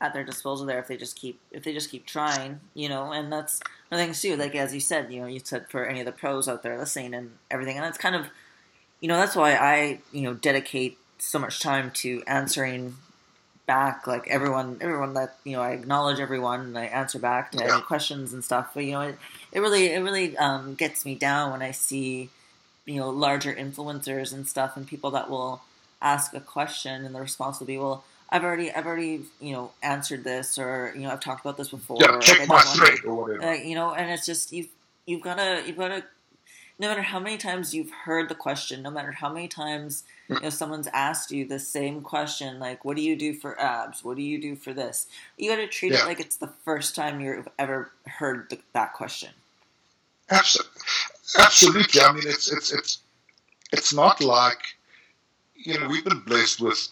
[0.00, 3.12] at their disposal there if they just keep if they just keep trying, you know,
[3.12, 4.36] and that's the thing too.
[4.36, 6.78] Like as you said, you know, you said for any of the pros out there
[6.78, 8.26] listening and everything, and that's kind of,
[9.00, 12.96] you know, that's why I you know dedicate so much time to answering
[13.66, 17.64] back like everyone everyone that you know I acknowledge everyone and I answer back to
[17.64, 18.72] any questions and stuff.
[18.74, 19.18] But you know, it,
[19.52, 22.30] it really it really um, gets me down when I see
[22.84, 25.62] you know larger influencers and stuff and people that will
[26.02, 29.70] ask a question and the response will be well I've already, I've already, you know,
[29.82, 31.98] answered this, or you know, I've talked about this before.
[32.00, 33.44] Yeah, check my thread or whatever.
[33.44, 34.68] uh, you know, and it's just you've
[35.06, 36.04] you've gotta you've gotta
[36.78, 40.40] no matter how many times you've heard the question, no matter how many times you
[40.40, 44.02] know someone's asked you the same question, like what do you do for abs?
[44.04, 45.06] What do you do for this?
[45.38, 46.02] You gotta treat Yeah.
[46.02, 49.30] it like it's the first time you've ever heard the, that question.
[50.28, 50.72] Absolutely,
[51.38, 52.00] absolutely.
[52.02, 52.98] I mean, it's it's it's
[53.72, 54.58] it's not like
[55.54, 56.88] you know we've been blessed with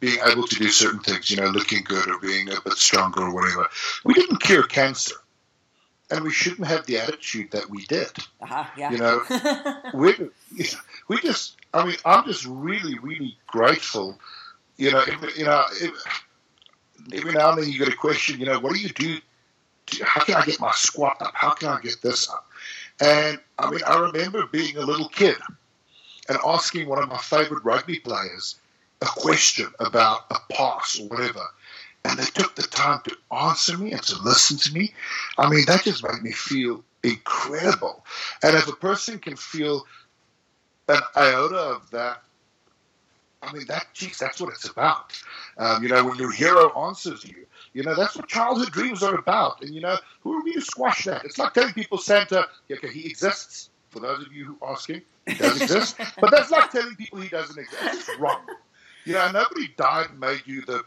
[0.00, 1.30] being able to do certain things.
[1.30, 3.68] You know, looking good or being a bit stronger or whatever.
[4.04, 5.14] We didn't cure cancer,
[6.10, 8.10] and we shouldn't have the attitude that we did.
[8.42, 8.90] Aha, yeah.
[8.90, 9.22] You know,
[9.94, 10.14] we
[11.08, 11.56] we just.
[11.74, 14.18] I mean, I'm just really, really grateful.
[14.78, 15.92] You know, if, you know, if,
[17.12, 18.40] every now and then you get a question.
[18.40, 19.18] You know, what do you do?
[19.86, 21.32] to- How can I get my squat up?
[21.34, 22.46] How can I get this up?
[23.00, 25.36] And I mean, I remember being a little kid
[26.28, 28.56] and asking one of my favorite rugby players
[29.02, 31.42] a question about a pass or whatever.
[32.04, 34.94] And they took the time to answer me and to listen to me.
[35.38, 38.04] I mean, that just made me feel incredible.
[38.42, 39.86] And if a person can feel
[40.88, 42.22] an iota of that,
[43.42, 45.20] I mean, that, geez, that's what it's about.
[45.58, 49.14] Um, you know, when your hero answers you, you know, that's what childhood dreams are
[49.14, 49.62] about.
[49.62, 51.24] And, you know, who are we to squash that?
[51.24, 53.70] It's like telling people Santa, okay, he exists.
[53.90, 55.96] For those of you who are asking, he does exist.
[56.20, 57.82] but that's like telling people he doesn't exist.
[57.82, 58.40] It's wrong.
[59.14, 60.82] Know, nobody died and made you the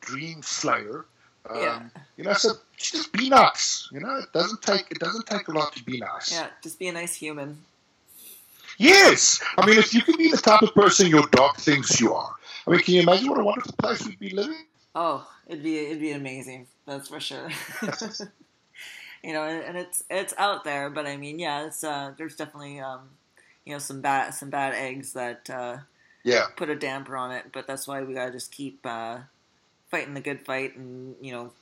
[0.00, 1.06] dream slayer.
[1.48, 1.82] Um, Yeah.
[2.16, 3.88] You know, so just be nice.
[3.92, 6.32] You know, it doesn't take it doesn't take a lot to be nice.
[6.32, 7.58] yeah, just be a nice human.
[8.78, 9.42] Yes.
[9.58, 12.34] I mean, if you can be the type of person your dog thinks you are.
[12.66, 14.64] I mean, can you imagine what a wonderful place we'd be living?
[14.94, 16.66] Oh, it'd be it'd be amazing.
[16.86, 17.50] That's for sure.
[19.22, 22.36] you know, and, and it's it's out there, but I mean, yeah, it's uh, there's
[22.36, 23.10] definitely um,
[23.64, 25.78] you know some bad some bad eggs that uh,
[26.22, 26.46] Yeah.
[26.56, 27.46] put a damper on it.
[27.52, 29.18] But that's why we gotta just keep uh,
[29.90, 31.52] fighting the good fight, and you know,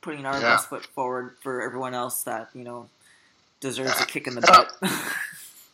[0.00, 0.54] putting our Yeah.
[0.56, 2.88] best foot forward for everyone else that you know
[3.60, 4.72] deserves a kick in the butt.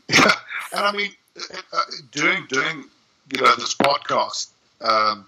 [0.08, 0.32] Yeah,
[0.72, 1.10] and I mean,
[1.72, 1.78] uh,
[2.12, 2.84] doing doing
[3.34, 4.48] you know this podcast.
[4.80, 5.26] Um,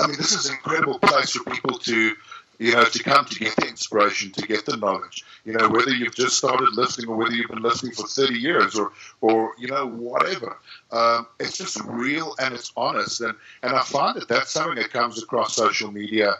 [0.00, 2.14] I mean, this is an incredible place for people to
[2.58, 5.24] you know to come to get the inspiration, to get the knowledge.
[5.44, 8.76] You know, whether you've just started listening or whether you've been listening for thirty years
[8.76, 10.56] or or you know whatever.
[10.90, 14.92] Um, it's just real and it's honest, and and I find that that's something that
[14.92, 16.34] comes across social media.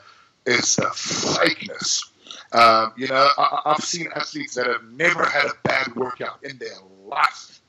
[0.44, 2.04] Is the fakeness.
[2.52, 6.56] Um, you know, I, I've seen athletes that have never had a bad workout in
[6.58, 7.60] their life.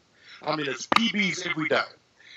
[0.43, 1.81] I mean, it's PBs every day.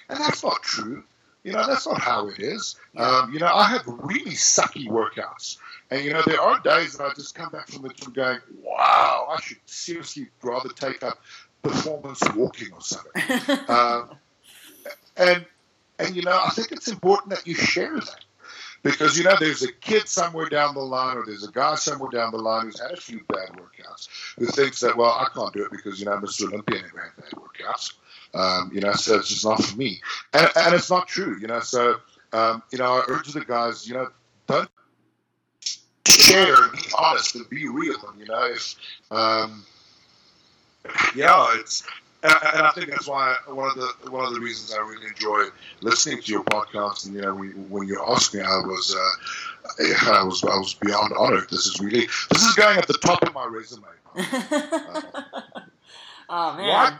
[0.08, 1.04] And that's not true.
[1.42, 2.76] You know, that's not how it is.
[2.96, 5.56] Um, you know, I have really sucky workouts.
[5.90, 8.38] And, you know, there are days that I just come back from the gym going,
[8.62, 11.18] wow, I should seriously rather take up
[11.62, 13.58] performance walking or something.
[13.68, 14.10] Um,
[15.16, 15.44] and,
[15.98, 18.24] and, you know, I think it's important that you share that.
[18.82, 22.10] Because, you know, there's a kid somewhere down the line or there's a guy somewhere
[22.10, 25.52] down the line who's had a few bad workouts who thinks that, well, I can't
[25.52, 26.48] do it because, you know, Mr.
[26.48, 27.92] Olympia never had bad workouts.
[28.32, 30.00] Um, you know, so it's just not for me.
[30.32, 31.60] And, and it's not true, you know.
[31.60, 31.96] So,
[32.32, 34.08] um, you know, I urge the guys, you know,
[34.46, 34.70] don't
[36.06, 37.96] share, be honest, and be real.
[38.08, 38.74] And, you know, if,
[39.10, 39.64] um,
[41.16, 41.84] yeah, it's,
[42.22, 45.06] and, and I think that's why one of the one of the reasons I really
[45.06, 45.44] enjoy
[45.80, 47.06] listening to your podcast.
[47.06, 49.80] And you know, when, when you asked me, I was uh,
[50.12, 51.48] I was I was beyond honored.
[51.50, 53.84] This is really this is going at the top of my resume.
[56.28, 56.66] oh man.
[56.68, 56.92] Right,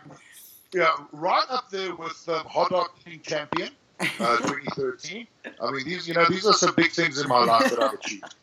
[0.73, 4.05] yeah, right up there with um, hot dog king champion, uh,
[4.39, 5.27] 2013.
[5.61, 7.95] I mean, these you know these are some big things in my life that I've
[7.95, 8.35] achieved.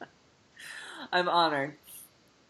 [1.12, 1.76] I'm honored.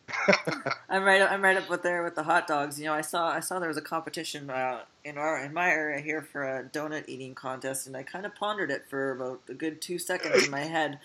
[0.90, 1.22] I'm right.
[1.22, 2.80] I'm right up with there with the hot dogs.
[2.80, 5.70] You know, I saw I saw there was a competition uh, in our in my
[5.70, 9.42] area here for a donut eating contest, and I kind of pondered it for about
[9.50, 11.00] a good two seconds in my head.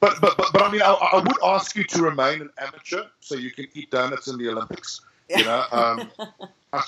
[0.00, 3.04] But but but, but I mean, I, I would ask you to remain an amateur
[3.20, 5.00] so you can eat donuts in the Olympics.
[5.28, 6.10] You know, um,
[6.72, 6.82] I,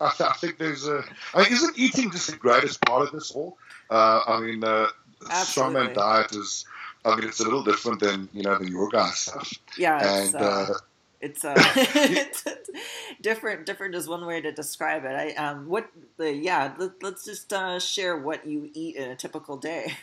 [0.00, 1.02] I, th- I think there's a.
[1.34, 3.56] I mean, isn't eating just the greatest part of this all?
[3.90, 4.88] Uh, I mean, uh,
[5.24, 6.64] strongman diet is.
[7.04, 9.50] I mean, it's a little different than you know the your guys' stuff.
[9.78, 10.74] yeah, it's, And uh, uh,
[11.20, 11.54] it's, uh,
[13.22, 13.66] different.
[13.66, 15.12] Different is one way to describe it.
[15.12, 16.74] I um, what the yeah.
[16.78, 19.94] Let, let's just uh, share what you eat in a typical day.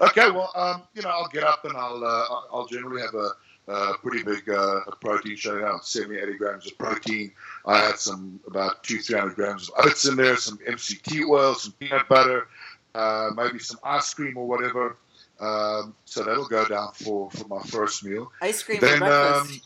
[0.00, 3.14] okay, well, um, you know, I'll get up and I'll uh, I'll- I'll generally have
[3.14, 3.30] a.
[3.70, 7.30] Uh, pretty big uh, protein shake out, 70, 80 grams of protein.
[7.64, 11.72] I had some about two, 300 grams of oats in there, some MCT oil, some
[11.78, 12.48] peanut butter,
[12.96, 14.96] uh, maybe some ice cream or whatever.
[15.38, 18.32] Um, so that'll go down for, for my first meal.
[18.42, 19.52] Ice cream for Then, breakfast.
[19.52, 19.60] um,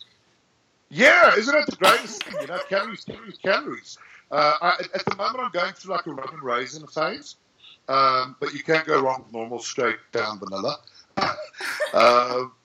[0.90, 2.36] yeah, isn't it the greatest thing?
[2.42, 3.98] You know, calories, calories, calories.
[4.30, 7.36] Uh, I, at- the moment, I'm going through like a rum and raisin phase.
[7.88, 10.78] um, but you can't go wrong with normal straight down vanilla.
[11.94, 12.52] um,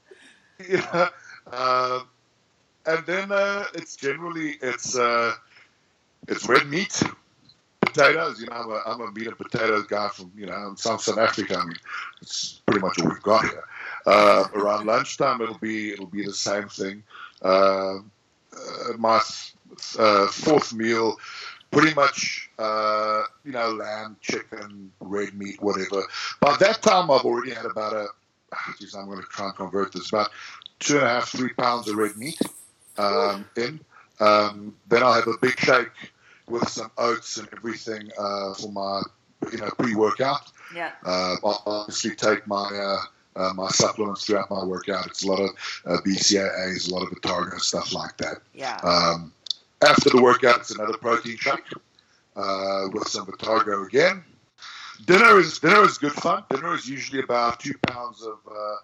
[0.69, 1.09] yeah,
[1.51, 2.01] uh,
[2.85, 5.33] and then uh, it's generally it's uh,
[6.27, 7.01] it's red meat,
[7.81, 8.39] potatoes.
[8.39, 11.17] You know, I'm a, I'm a meat and potatoes guy from you know South South
[11.17, 11.57] Africa.
[11.57, 11.77] I mean,
[12.21, 13.63] it's pretty much what we've got here.
[14.05, 17.03] Uh, around lunchtime, it'll be it'll be the same thing.
[17.41, 19.21] Uh, uh, my
[19.97, 21.17] uh, fourth meal,
[21.71, 26.03] pretty much you know lamb, chicken, red meat, whatever.
[26.39, 28.07] By that time, I've already had about a.
[28.79, 30.09] Geez, I'm going to try and convert this.
[30.09, 30.31] About
[30.79, 32.39] two and a half, three pounds of red meat
[32.97, 33.79] um, in.
[34.19, 36.11] Um, then I'll have a big shake
[36.47, 39.01] with some oats and everything uh, for my
[39.51, 40.51] you know pre-workout.
[40.75, 40.91] Yeah.
[41.05, 42.69] Uh, I'll obviously take my
[43.37, 45.07] uh, uh, my supplements throughout my workout.
[45.07, 45.49] It's a lot of
[45.85, 48.37] uh, BCAAs, a lot of Vitargo, stuff like that.
[48.53, 48.77] Yeah.
[48.83, 49.33] Um,
[49.81, 51.63] after the workout, it's another protein shake
[52.35, 54.23] uh, with some Vitargo again.
[55.05, 56.43] Dinner is dinner is good fun.
[56.49, 58.75] Dinner is usually about two pounds of, uh,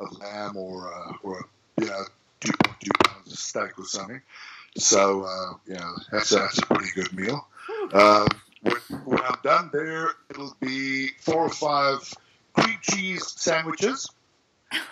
[0.00, 1.44] of lamb or uh, or
[1.80, 2.02] you know
[2.40, 4.20] two point two pounds of steak or something.
[4.76, 7.46] So uh, you know that's a, that's a pretty good meal.
[7.92, 8.26] Um,
[8.62, 11.98] when, when I'm done there, it'll be four or five
[12.54, 14.08] cream cheese sandwiches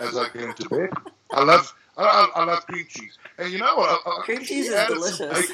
[0.01, 0.91] as I get into bed.
[1.33, 3.89] I love I, I, I love cream cheese, and you know what?
[4.07, 5.51] I, I Cream cheese is delicious.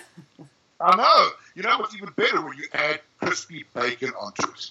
[0.80, 1.30] I know.
[1.54, 4.70] You know what's even better when you add crispy bacon onto it.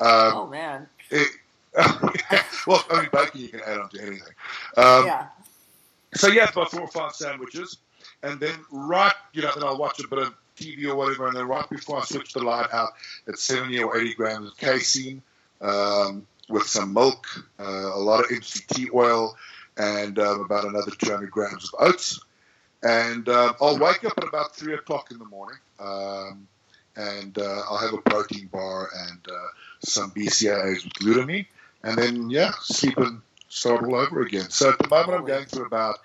[0.00, 0.88] Um, Oh man.
[1.10, 1.28] it
[2.66, 4.34] well, I mean, bacon you can add on to anything.
[4.76, 5.26] Um, yeah.
[6.14, 7.78] so yeah, about four or five sandwiches,
[8.22, 11.36] and then right, you know, then I'll watch a bit of TV or whatever, and
[11.36, 12.90] then right before I switch the light out,
[13.26, 15.22] it's seventy or eighty grams of casein
[15.62, 17.26] um, with some milk,
[17.58, 19.36] uh, a lot of MCT oil,
[19.78, 22.20] and um, about another two hundred grams of oats.
[22.82, 26.48] And um, I'll wake up at about three o'clock in the morning, um,
[26.96, 29.46] and uh, I'll have a protein bar and uh,
[29.84, 31.46] some BCAAs with glutamine,
[31.84, 34.50] and then yeah, sleep and start all over again.
[34.50, 35.98] So at the moment, I'm going through about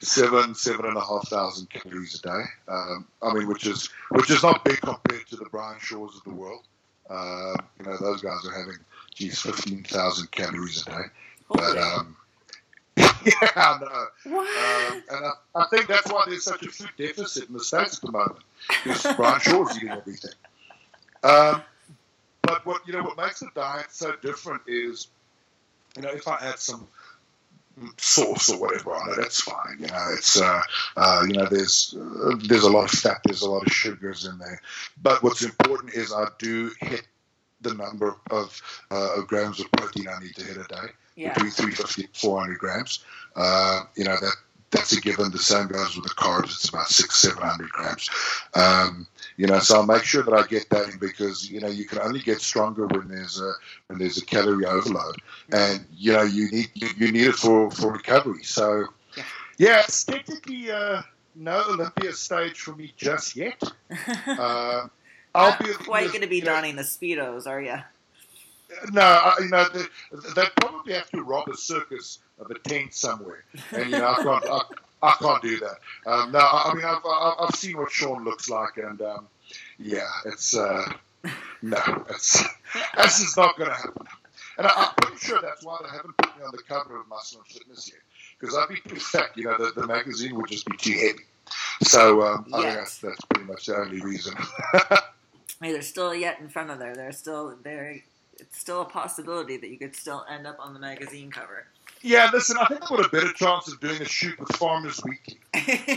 [0.00, 2.42] seven, seven and a half thousand calories a day.
[2.68, 6.24] Um, I mean, which is which is not big compared to the Brian Shaws of
[6.24, 6.64] the world.
[7.08, 8.78] Um, you know, those guys are having
[9.14, 11.04] geez, fifteen thousand calories a day.
[11.48, 12.16] But um,
[12.96, 13.10] yeah,
[13.56, 14.32] I know.
[14.34, 14.92] what?
[14.92, 17.96] Um, and I, I think that's why there's such a food deficit in the States
[17.96, 18.40] at the moment.
[18.84, 20.32] Because Brian Shaw's eating everything.
[21.22, 21.62] Um,
[22.52, 25.08] but what you know what makes the diet so different is,
[25.96, 26.86] you know, if I add some
[27.96, 29.78] sauce or whatever on it, that's fine.
[29.78, 30.60] You know, it's uh,
[30.96, 34.26] uh, you know, there's uh, there's a lot of fat, there's a lot of sugars
[34.26, 34.60] in there.
[35.02, 37.06] But what's important is I do hit
[37.62, 41.32] the number of, uh, of grams of protein I need to hit a day yeah.
[41.32, 43.04] between 350 and 400 grams.
[43.36, 44.34] Uh, you know, that
[44.70, 45.30] that's a given.
[45.30, 46.44] The same goes with the carbs.
[46.44, 48.10] It's about six, 700 grams.
[48.54, 49.06] Um,
[49.42, 51.84] you know, so I'll make sure that I get that in because, you know, you
[51.84, 53.52] can only get stronger when there's a,
[53.88, 55.16] when there's a calorie overload
[55.50, 58.44] and, you know, you need, you, you need it for, for recovery.
[58.44, 58.84] So
[59.16, 59.24] Yeah.
[59.58, 61.02] yeah, it's technically, uh,
[61.34, 63.60] no Olympia stage for me just yet.
[64.28, 64.86] Uh,
[65.34, 67.78] I'll Not be quite going to be you know, donning the speedos, are you?
[68.92, 69.82] no, I, you know, they,
[70.36, 74.22] they probably have to rob a circus of a tent somewhere, and you know, I
[74.22, 74.60] can't, I,
[75.02, 75.76] I can't do that.
[76.10, 79.26] Um, no, I, I mean, I've, I've I've seen what Sean looks like, and um,
[79.78, 80.84] yeah, it's uh,
[81.62, 81.78] no,
[82.10, 82.42] it's
[82.96, 84.06] this is not going to happen.
[84.58, 87.08] And I, I'm pretty sure that's why they haven't put me on the cover of
[87.08, 88.00] Muscle and Fitness yet,
[88.38, 89.30] because I'd be too fat.
[89.36, 91.24] You know, the, the magazine would just be too heavy.
[91.82, 92.76] So um, I think Yes.
[92.76, 94.34] that's, that's pretty much the only reason.
[95.60, 96.96] Hey, there's still yet in front of there.
[96.96, 98.00] There's still there.
[98.40, 101.66] It's still a possibility that you could still end up on the magazine cover.
[102.02, 105.00] Yeah, listen, I think I've got a better chance of doing a shoot with Farmers
[105.04, 105.38] Weekly.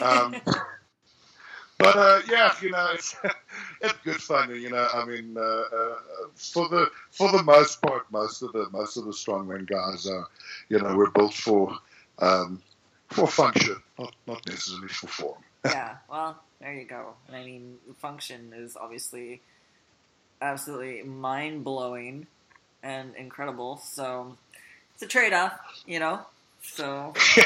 [0.01, 0.35] Um,
[1.77, 3.15] but uh, yeah, you know, it's,
[3.81, 4.49] it's good fun.
[4.59, 5.95] You know, I mean, uh, uh,
[6.35, 10.27] for the for the most part, most of the most of the strongman guys are,
[10.69, 11.75] you know, we're built for
[12.19, 12.61] um,
[13.09, 15.41] for function, not not necessarily for form.
[15.65, 15.95] yeah.
[16.09, 17.13] Well, there you go.
[17.27, 19.41] And I mean, function is obviously
[20.41, 22.27] absolutely mind blowing
[22.83, 23.77] and incredible.
[23.77, 24.37] So
[24.95, 25.53] it's a trade off,
[25.85, 26.19] you know.
[26.61, 27.13] So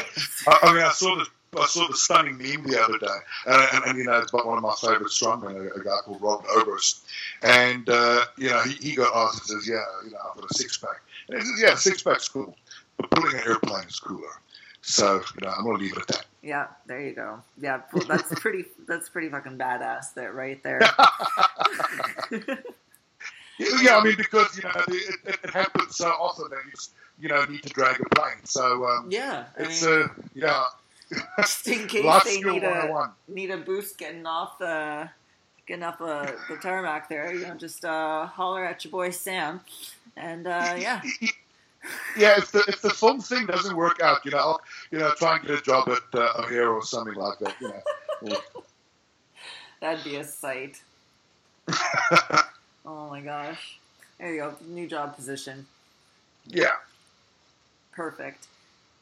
[0.48, 1.26] I, I mean, I saw the
[1.58, 3.06] I saw the stunning meme the other day,
[3.46, 5.96] and, and, and you know, it's about one of my favorite strongmen, a, a guy
[6.04, 7.04] called Rob Oberst,
[7.42, 10.50] and uh, you know, he, he got asked and says, "Yeah, you know, I've got
[10.50, 12.54] a six pack," and he says, "Yeah, six pack's cool,
[12.96, 14.28] but pulling an airplane is cooler."
[14.82, 16.26] So you know, I'm gonna leave it at that.
[16.42, 17.40] yeah, there you go.
[17.60, 18.66] Yeah, well, that's pretty.
[18.86, 20.14] That's pretty fucking badass.
[20.14, 20.80] There, right there.
[23.82, 26.72] Yeah, I mean, because you know, it, it, it happens so often that you
[27.20, 28.44] you know need to drag a plane.
[28.44, 30.64] So um, yeah, I it's mean, uh, yeah,
[31.38, 33.10] just in case they need a 101.
[33.28, 35.08] need a boost getting off the
[35.66, 39.60] getting off uh, the tarmac there, you know, just uh, holler at your boy Sam,
[40.16, 41.00] and uh, yeah.
[42.16, 44.60] yeah, if the if the fun thing doesn't work out, you know, I'll,
[44.90, 47.54] you know, try and get a job at uh, O'Hare or something like that.
[47.60, 47.72] You
[48.22, 48.36] know.
[49.80, 50.82] That'd be a sight.
[52.84, 53.78] oh my gosh.
[54.18, 54.54] There you go.
[54.66, 55.66] New job position.
[56.46, 56.74] Yeah.
[58.00, 58.46] Perfect.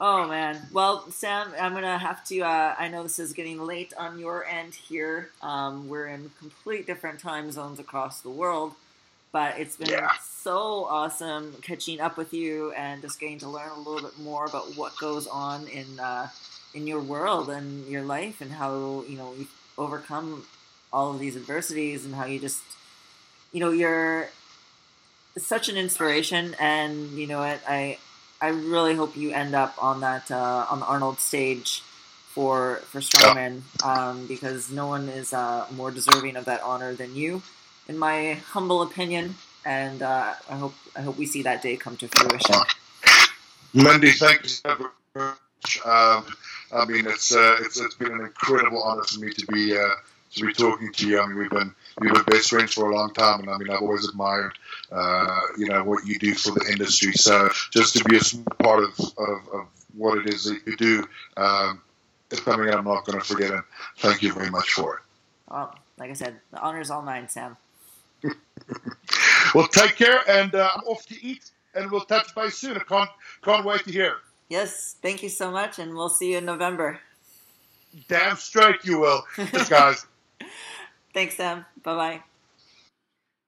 [0.01, 0.61] Oh man.
[0.73, 2.41] Well, Sam, I'm gonna have to.
[2.41, 5.31] Uh, I know this is getting late on your end here.
[5.41, 8.73] Um, we're in complete different time zones across the world,
[9.31, 10.11] but it's been Yeah.
[10.21, 14.47] so awesome catching up with you and just getting to learn a little bit more
[14.47, 16.31] about what goes on in uh,
[16.75, 20.45] in your world and your life and how you know you've overcome
[20.93, 22.63] all of these adversities and how you just
[23.53, 24.29] you know you're
[25.37, 27.97] such an inspiration and you know what i
[28.41, 31.83] i really hope you end up on that uh, on the arnold stage
[32.29, 37.15] for for strongman um, because no one is uh, more deserving of that honor than
[37.17, 37.43] you
[37.89, 39.35] in my humble opinion
[39.65, 42.55] and uh, i hope i hope we see that day come to fruition
[43.75, 45.79] Mindy, thank you so much.
[45.85, 46.25] Um,
[46.73, 49.91] I mean, it's, uh, it's it's been an incredible honor for me to be uh,
[50.37, 51.21] to be talking to you.
[51.21, 53.71] I mean, we've been we've been best friends for a long time, and I mean,
[53.71, 54.53] I've always admired
[54.93, 57.13] uh, you know what you do for the industry.
[57.13, 60.77] So just to be a small part of, of, of what it is that you
[60.77, 61.83] do, um,
[62.31, 63.51] it's something I'm not going to forget.
[63.51, 63.63] And
[63.99, 65.03] thank you very much for it.
[65.51, 67.57] well like i said the honor is all mine sam
[69.55, 72.77] Well, take care, and uh, I'm off to eat, and we'll touch base soon.
[72.77, 73.11] I can't
[73.43, 74.17] can't wait to hear.
[74.49, 77.01] yes thank you so much and we'll see you in november
[78.09, 79.23] Damn straight you will,
[79.69, 80.07] guys.
[81.15, 81.65] Thanks, Sam.
[81.83, 82.23] Bye bye.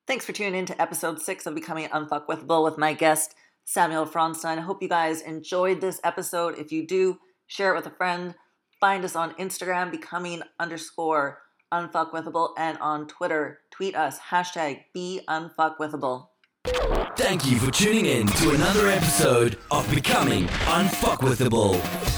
[0.07, 3.35] Thanks for tuning in to episode six of Becoming Unfuckwithable with my guest,
[3.65, 4.59] Samuel Frauenstein.
[4.59, 6.59] I hope you guys enjoyed this episode.
[6.59, 8.35] If you do, share it with a friend.
[8.81, 11.43] Find us on Instagram, becoming underscore
[11.73, 16.27] unfuckwithable, and on Twitter, tweet us, hashtag be unfuckwithable.
[17.17, 22.10] Thank you for tuning in to another episode of Becoming Unfuckwithable.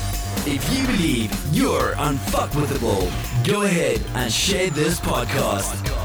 [0.45, 6.02] If you believe you're unfuckwithable, go ahead and share this podcast.